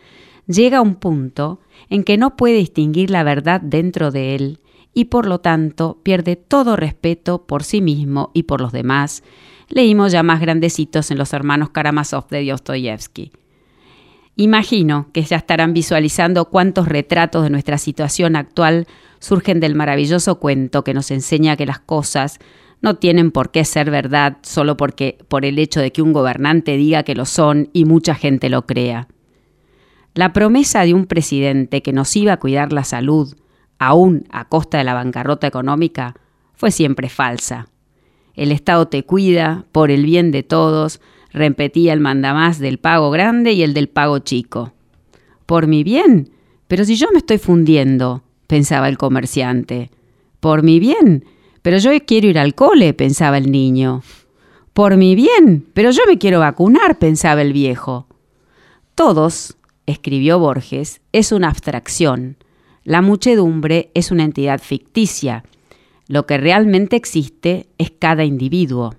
[0.47, 4.59] llega a un punto en que no puede distinguir la verdad dentro de él
[4.93, 9.23] y por lo tanto pierde todo respeto por sí mismo y por los demás.
[9.69, 13.31] Leímos ya más grandecitos en los hermanos Karamazov de Dostoyevsky.
[14.37, 18.87] Imagino que ya estarán visualizando cuántos retratos de nuestra situación actual
[19.19, 22.39] surgen del maravilloso cuento que nos enseña que las cosas
[22.81, 26.77] no tienen por qué ser verdad solo porque por el hecho de que un gobernante
[26.77, 29.07] diga que lo son y mucha gente lo crea.
[30.15, 33.35] La promesa de un presidente que nos iba a cuidar la salud,
[33.79, 36.15] aún a costa de la bancarrota económica,
[36.53, 37.67] fue siempre falsa.
[38.33, 41.01] El Estado te cuida por el bien de todos,
[41.33, 44.71] repetía el mandamás del pago grande y el del pago chico.
[45.45, 46.29] Por mi bien,
[46.69, 49.91] pero si yo me estoy fundiendo, pensaba el comerciante.
[50.39, 51.25] Por mi bien,
[51.61, 54.01] pero yo quiero ir al cole, pensaba el niño.
[54.71, 58.07] Por mi bien, pero yo me quiero vacunar, pensaba el viejo.
[58.95, 62.37] Todos, escribió Borges, es una abstracción.
[62.83, 65.43] La muchedumbre es una entidad ficticia.
[66.07, 68.93] Lo que realmente existe es cada individuo.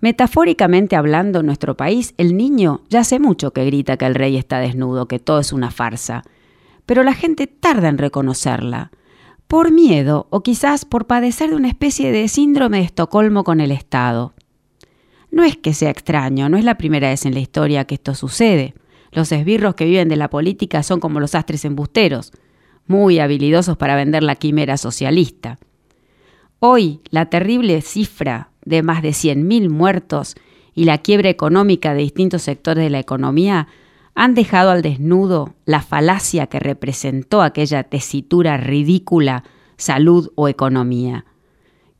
[0.00, 4.36] Metafóricamente hablando, en nuestro país, el niño ya hace mucho que grita que el rey
[4.36, 6.22] está desnudo, que todo es una farsa.
[6.86, 8.92] Pero la gente tarda en reconocerla.
[9.48, 13.72] Por miedo o quizás por padecer de una especie de síndrome de Estocolmo con el
[13.72, 14.34] Estado.
[15.30, 18.14] No es que sea extraño, no es la primera vez en la historia que esto
[18.14, 18.74] sucede.
[19.12, 22.32] Los esbirros que viven de la política son como los astres embusteros,
[22.86, 25.58] muy habilidosos para vender la quimera socialista.
[26.60, 30.34] Hoy, la terrible cifra de más de 100.000 muertos
[30.74, 33.68] y la quiebra económica de distintos sectores de la economía
[34.14, 39.44] han dejado al desnudo la falacia que representó aquella tesitura ridícula
[39.76, 41.24] salud o economía.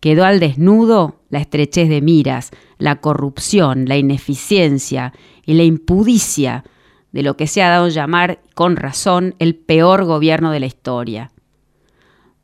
[0.00, 5.12] Quedó al desnudo la estrechez de miras, la corrupción, la ineficiencia
[5.46, 6.64] y la impudicia
[7.12, 11.30] de lo que se ha dado llamar, con razón, el peor gobierno de la historia.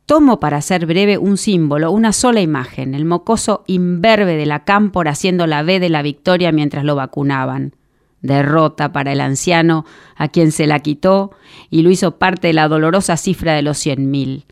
[0.05, 5.11] Tomo para ser breve un símbolo, una sola imagen, el mocoso imberbe de la cámpora
[5.11, 7.75] haciendo la V de la victoria mientras lo vacunaban.
[8.21, 9.85] Derrota para el anciano
[10.15, 11.31] a quien se la quitó
[11.69, 14.45] y lo hizo parte de la dolorosa cifra de los cien mil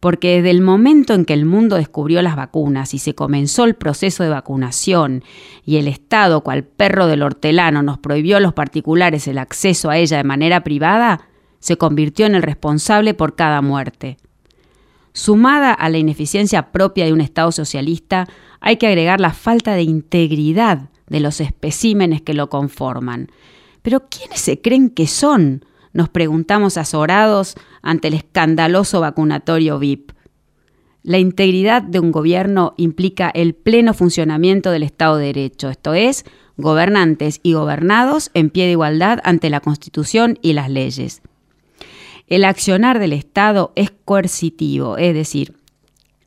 [0.00, 3.74] porque desde el momento en que el mundo descubrió las vacunas y se comenzó el
[3.74, 5.24] proceso de vacunación
[5.64, 9.98] y el Estado, cual perro del hortelano, nos prohibió a los particulares el acceso a
[9.98, 11.22] ella de manera privada,
[11.58, 14.18] se convirtió en el responsable por cada muerte.
[15.12, 18.28] Sumada a la ineficiencia propia de un Estado socialista,
[18.60, 23.32] hay que agregar la falta de integridad de los especímenes que lo conforman.
[23.82, 25.64] Pero ¿quiénes se creen que son?
[25.92, 30.12] Nos preguntamos azorados ante el escandaloso vacunatorio VIP.
[31.02, 36.24] La integridad de un gobierno implica el pleno funcionamiento del Estado de Derecho, esto es,
[36.56, 41.22] gobernantes y gobernados en pie de igualdad ante la Constitución y las leyes.
[42.26, 45.54] El accionar del Estado es coercitivo, es decir,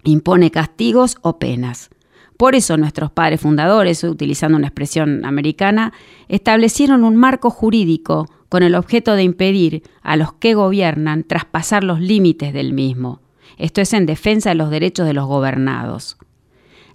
[0.04, 1.90] impone castigos o penas.
[2.38, 5.94] Por eso nuestros padres fundadores, utilizando una expresión americana,
[6.28, 12.02] establecieron un marco jurídico con el objeto de impedir a los que gobiernan traspasar los
[12.02, 13.22] límites del mismo.
[13.58, 16.18] Esto es en defensa de los derechos de los gobernados.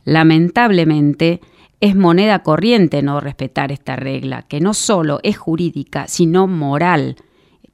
[0.05, 1.41] Lamentablemente,
[1.81, 7.17] es moneda corriente no respetar esta regla, que no solo es jurídica, sino moral,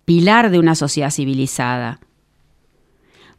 [0.04, 1.98] pilar de una sociedad civilizada.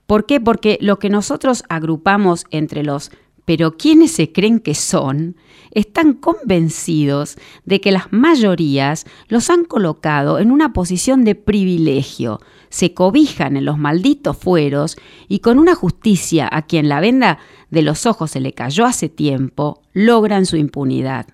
[0.05, 0.41] ¿Por qué?
[0.41, 3.11] Porque lo que nosotros agrupamos entre los
[3.45, 5.37] pero quienes se creen que son
[5.73, 12.93] están convencidos de que las mayorías los han colocado en una posición de privilegio, se
[12.93, 14.95] cobijan en los malditos fueros
[15.27, 19.09] y con una justicia a quien la venda de los ojos se le cayó hace
[19.09, 21.27] tiempo, logran su impunidad.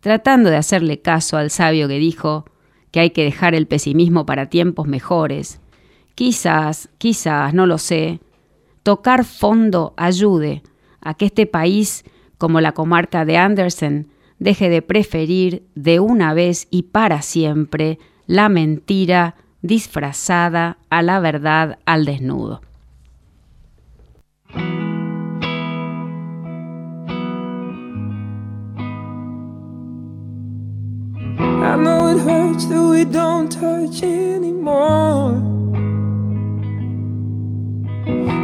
[0.00, 2.46] Tratando de hacerle caso al sabio que dijo
[2.90, 5.60] que hay que dejar el pesimismo para tiempos mejores,
[6.20, 8.20] Quizás, quizás, no lo sé,
[8.82, 10.62] tocar fondo ayude
[11.00, 12.04] a que este país,
[12.40, 18.48] como la comarca de Andersen, deje de preferir de una vez y para siempre la
[18.48, 22.62] mentira disfrazada a la verdad al desnudo.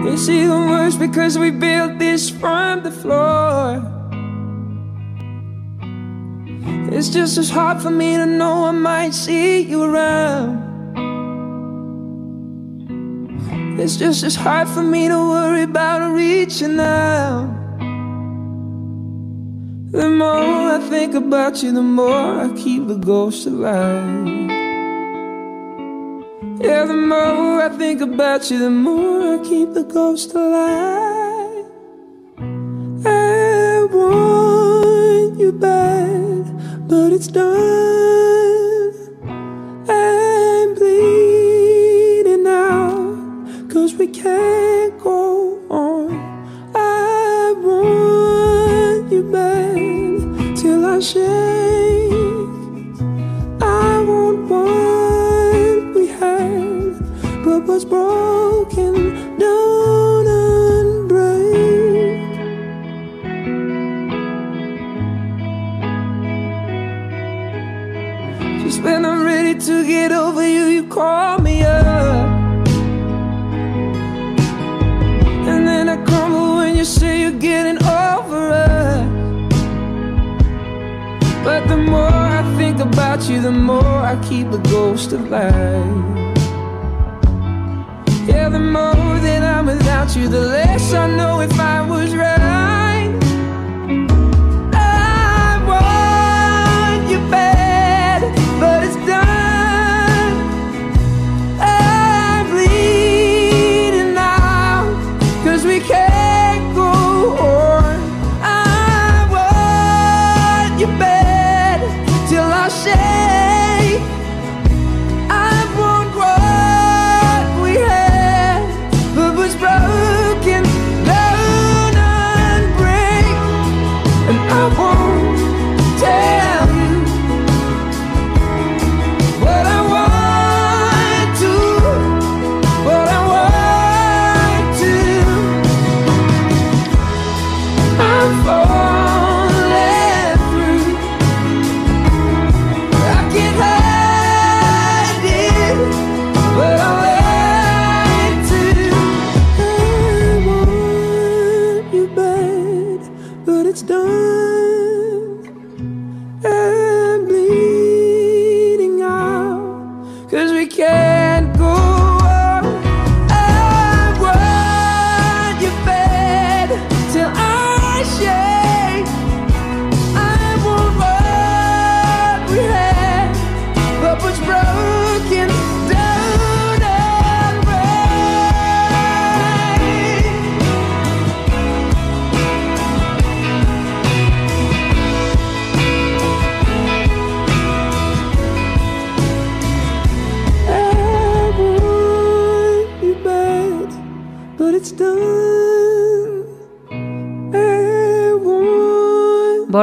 [0.08, 3.82] It's even worse because we built this from the floor.
[6.92, 10.64] It's just as hard for me to know I might see you around.
[13.78, 17.52] It's just as hard for me to worry about reaching out.
[19.90, 24.26] The more I think about you, the more I keep the ghost alive.
[26.60, 31.66] Yeah, the more I think about you, the more I keep the ghost alive.
[33.04, 37.85] I want you bad, but it's done.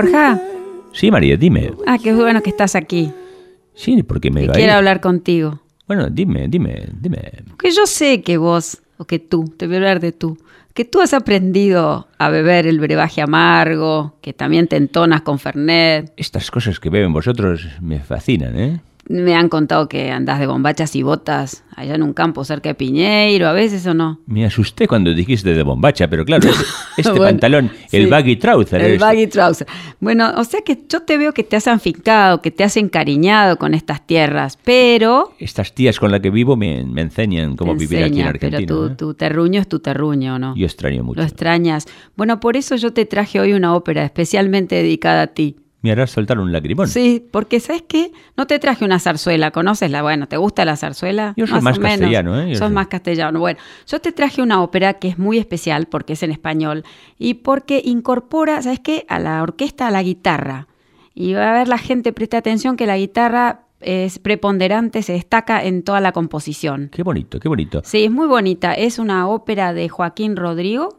[0.03, 0.41] Borja,
[0.91, 1.71] Sí, María, dime.
[1.87, 3.11] ah, qué bueno que estás aquí.
[3.73, 5.59] Sí, porque me va quiero hablar contigo.
[5.87, 7.19] Bueno, dime, dime, dime.
[7.49, 10.37] Porque yo sé que vos, o que tú, te voy a hablar de tú,
[10.73, 16.13] que tú has aprendido a beber el brebaje amargo, que también te entonas con Fernet.
[16.17, 18.81] Estas cosas que beben vosotros me fascinan, ¿eh?
[19.09, 22.75] Me han contado que andás de bombachas y botas allá en un campo cerca de
[22.75, 24.19] Piñeiro, a veces o no.
[24.27, 26.63] Me asusté cuando dijiste de bombacha, pero claro, este,
[26.97, 28.81] este Bueno, pantalón, el baggy trouser.
[28.81, 29.67] El es- baggy trouser.
[29.99, 33.57] Bueno, o sea que yo te veo que te has afincado, que te has encariñado
[33.57, 35.33] con estas tierras, pero...
[35.37, 38.63] Estas tías con las que vivo me, me enseñan cómo vivir aquí en Argentina.
[38.65, 38.89] Pero ¿eh?
[38.91, 40.55] tu, tu terruño es tu terruño, ¿no?
[40.55, 41.19] Yo extraño mucho.
[41.19, 41.87] Lo extrañas.
[42.15, 45.57] Bueno, por eso yo te traje hoy una ópera especialmente dedicada a ti.
[45.83, 46.87] Me harás soltar un lagrimón.
[46.87, 48.11] Sí, porque ¿sabes qué?
[48.37, 50.01] No te traje una zarzuela, ¿conoces la?
[50.01, 51.33] Bueno, ¿te gusta la zarzuela?
[51.37, 52.45] Yo soy más castellano, ¿eh?
[52.47, 53.39] Yo Sos soy- más castellano.
[53.39, 56.83] Bueno, yo te traje una ópera que es muy especial porque es en español
[57.19, 59.05] y porque incorpora, ¿sabes qué?
[59.09, 60.67] A la orquesta, a la guitarra.
[61.13, 65.61] Y va a ver la gente, presta atención que la guitarra es preponderante, se destaca
[65.65, 66.89] en toda la composición.
[66.93, 67.81] Qué bonito, qué bonito.
[67.83, 68.73] Sí, es muy bonita.
[68.73, 70.97] Es una ópera de Joaquín Rodrigo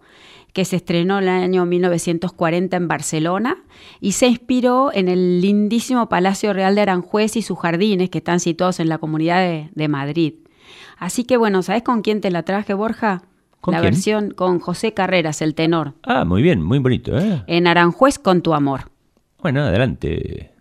[0.55, 3.59] que se estrenó en el año 1940 en Barcelona
[4.01, 8.41] y se inspiró en el lindísimo Palacio Real de Aranjuez y sus jardines que están
[8.41, 10.35] situados en la comunidad de, de Madrid.
[10.97, 13.23] Así que bueno, ¿sabes con quién te la traje, Borja?
[13.61, 13.93] ¿Con la quién?
[13.93, 15.95] versión con José Carreras, el tenor.
[16.05, 17.43] Ah, muy bien, muy bonito, ¿eh?
[17.47, 18.91] En Aranjuez con tu amor.
[19.43, 20.53] Bueno, adelante.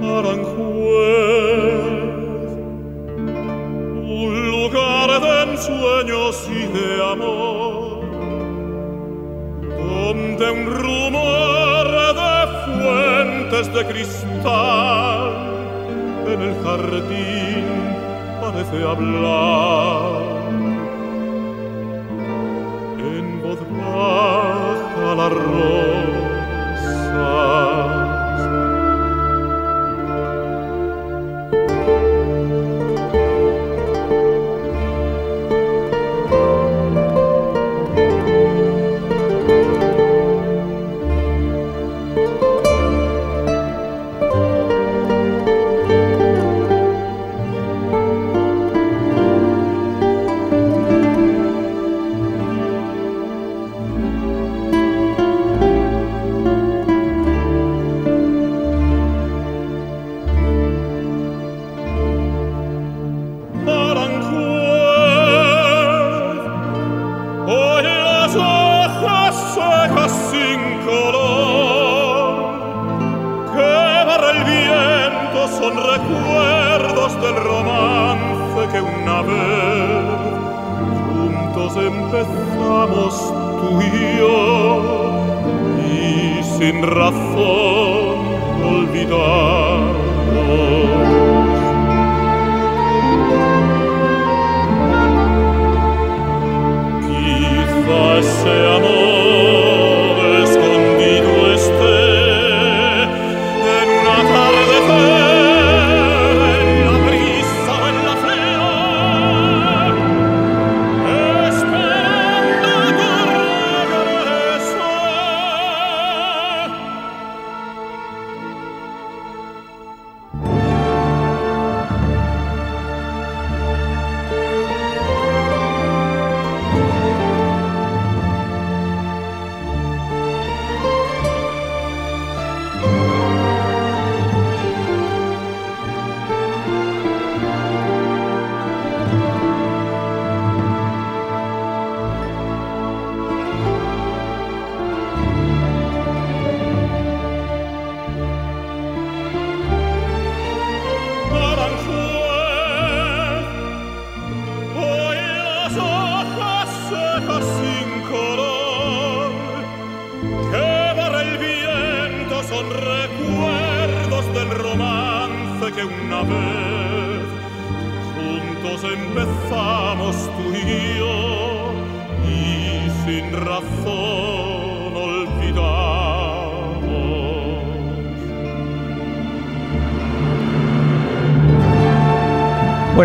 [0.00, 0.87] Aranjuez,
[13.78, 15.32] de cristal
[16.26, 17.64] en el jardín
[18.40, 20.22] parece hablar.
[22.98, 26.68] En voz baja las rosas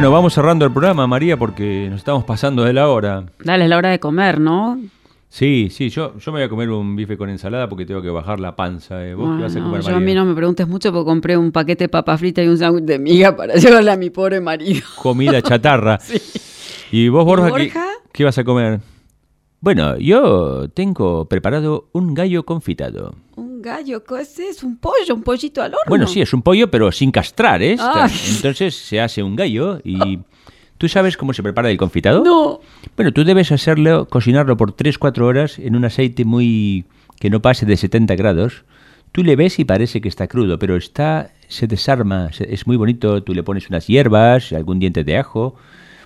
[0.03, 3.23] Bueno, vamos cerrando el programa, María, porque nos estamos pasando de la hora.
[3.41, 4.77] Dale, es la hora de comer, ¿no?
[5.29, 8.09] Sí, sí, yo, yo me voy a comer un bife con ensalada porque tengo que
[8.09, 9.07] bajar la panza.
[9.07, 9.13] eh.
[9.13, 11.53] ¿Vos qué vas a comer, yo a mí no me preguntes mucho porque compré un
[11.53, 14.81] paquete de papa frita y un sándwich de miga para llevarle a mi pobre marido.
[15.01, 15.97] Comida chatarra.
[16.91, 17.85] ¿Y vos, Borja, ¿qué, Borja?
[18.11, 18.81] qué vas a comer?
[19.61, 23.15] Bueno, yo tengo preparado un gallo confitado.
[23.37, 24.61] Un gallo, ¿qué es?
[24.63, 25.89] Un pollo, un pollito al horno.
[25.89, 27.75] Bueno, sí, es un pollo, pero sin castrar, ¿eh?
[27.79, 28.11] Ay.
[28.35, 30.19] Entonces se hace un gallo y...
[30.77, 32.23] ¿Tú sabes cómo se prepara el confitado?
[32.23, 32.59] No.
[32.97, 36.85] Bueno, tú debes hacerlo, cocinarlo por 3-4 horas en un aceite muy...
[37.19, 38.65] que no pase de 70 grados.
[39.13, 41.31] Tú le ves y parece que está crudo, pero está...
[41.47, 43.23] se desarma, es muy bonito.
[43.23, 45.55] Tú le pones unas hierbas, algún diente de ajo,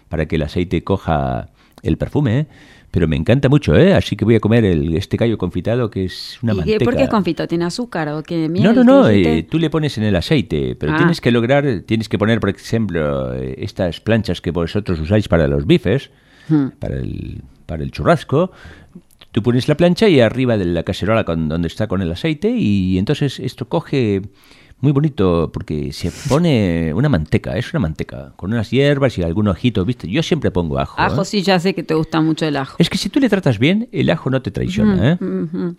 [0.10, 1.50] para que el aceite coja
[1.82, 2.48] el perfume, ¿eh?
[2.90, 3.94] Pero me encanta mucho, ¿eh?
[3.94, 6.86] Así que voy a comer el, este gallo confitado, que es una ¿Y manteca.
[6.86, 7.48] por qué es confito?
[7.48, 8.64] ¿Tiene azúcar o qué miel?
[8.64, 10.98] No, no, ¿Qué no, eh, tú le pones en el aceite, pero Ah.
[10.98, 15.48] tienes que lograr, tienes que poner, por ejemplo, eh, estas planchas que vosotros usáis para
[15.48, 16.10] los bifes,
[16.50, 16.68] Hmm.
[16.80, 18.52] para, el, para el churrasco.
[19.34, 22.50] Tú pones la plancha y arriba de la cacerola con, donde está con el aceite
[22.50, 24.22] y entonces esto coge
[24.80, 29.48] Muy bonito porque se pone una manteca, es una manteca, con unas hierbas y algún
[29.48, 30.08] ojito, ¿viste?
[30.08, 31.02] Yo siempre pongo ajo.
[31.02, 31.26] Ajo ¿eh?
[31.26, 32.76] sí, ya sé que te gusta mucho el ajo.
[32.78, 35.18] Es que si tú le tratas bien, el ajo no te traiciona, ¿eh?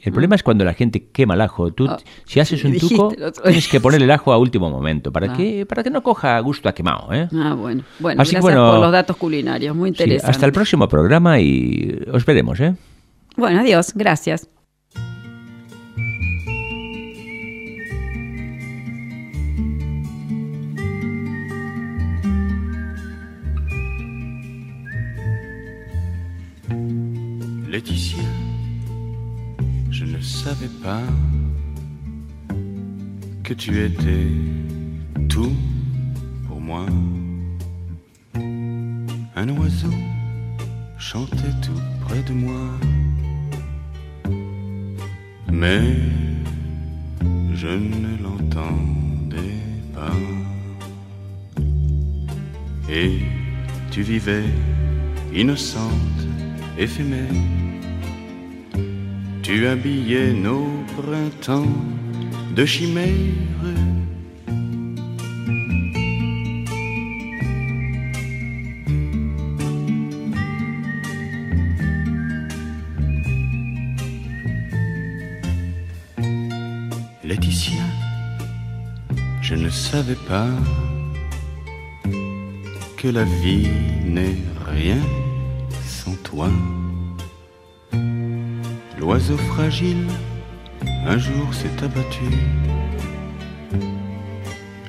[0.02, 1.72] El problema es cuando la gente quema el ajo.
[1.72, 3.14] Tú, Ah, si haces un tuco,
[3.44, 5.36] tienes que poner el ajo a último momento para, Ah.
[5.36, 7.28] que, para que no coja gusto a quemado, ¿eh?
[7.32, 7.84] Ah, bueno.
[8.00, 10.28] Bueno, Así gracias bueno, por los datos culinarios, muy Sí, interesante.
[10.32, 12.74] hasta el próximo programa y os veremos, ¿eh?
[13.36, 14.48] Bueno, adiós, gracias.
[27.70, 28.24] Laetitia,
[29.90, 31.02] je ne savais pas
[33.44, 34.28] que tu étais
[35.28, 35.52] tout
[36.46, 36.86] pour moi.
[39.36, 39.92] Un oiseau
[40.98, 42.70] chantait tout près de moi,
[45.52, 45.94] mais
[47.52, 49.60] je ne l'entendais
[49.92, 50.16] pas.
[52.90, 53.18] Et
[53.90, 54.46] tu vivais
[55.34, 56.27] innocente,
[56.78, 57.34] éphémère.
[59.42, 61.66] Tu habillais nos printemps
[62.54, 63.08] de chimères.
[77.24, 77.82] Laetitia,
[79.42, 80.48] je ne savais pas
[82.96, 83.68] que la vie
[84.06, 84.36] n'est
[84.66, 84.98] rien
[86.28, 86.48] toi.
[88.98, 90.06] L'oiseau fragile
[91.06, 92.28] un jour s'est abattu.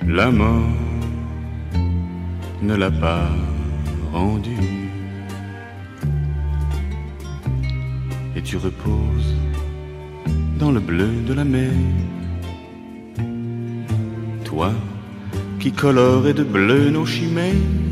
[0.05, 0.75] La mort
[2.61, 3.29] ne l'a pas
[4.11, 4.57] rendu.
[8.35, 9.35] Et tu reposes
[10.59, 11.71] dans le bleu de la mer.
[14.43, 14.71] Toi
[15.59, 17.88] qui colorais de bleu nos chimères.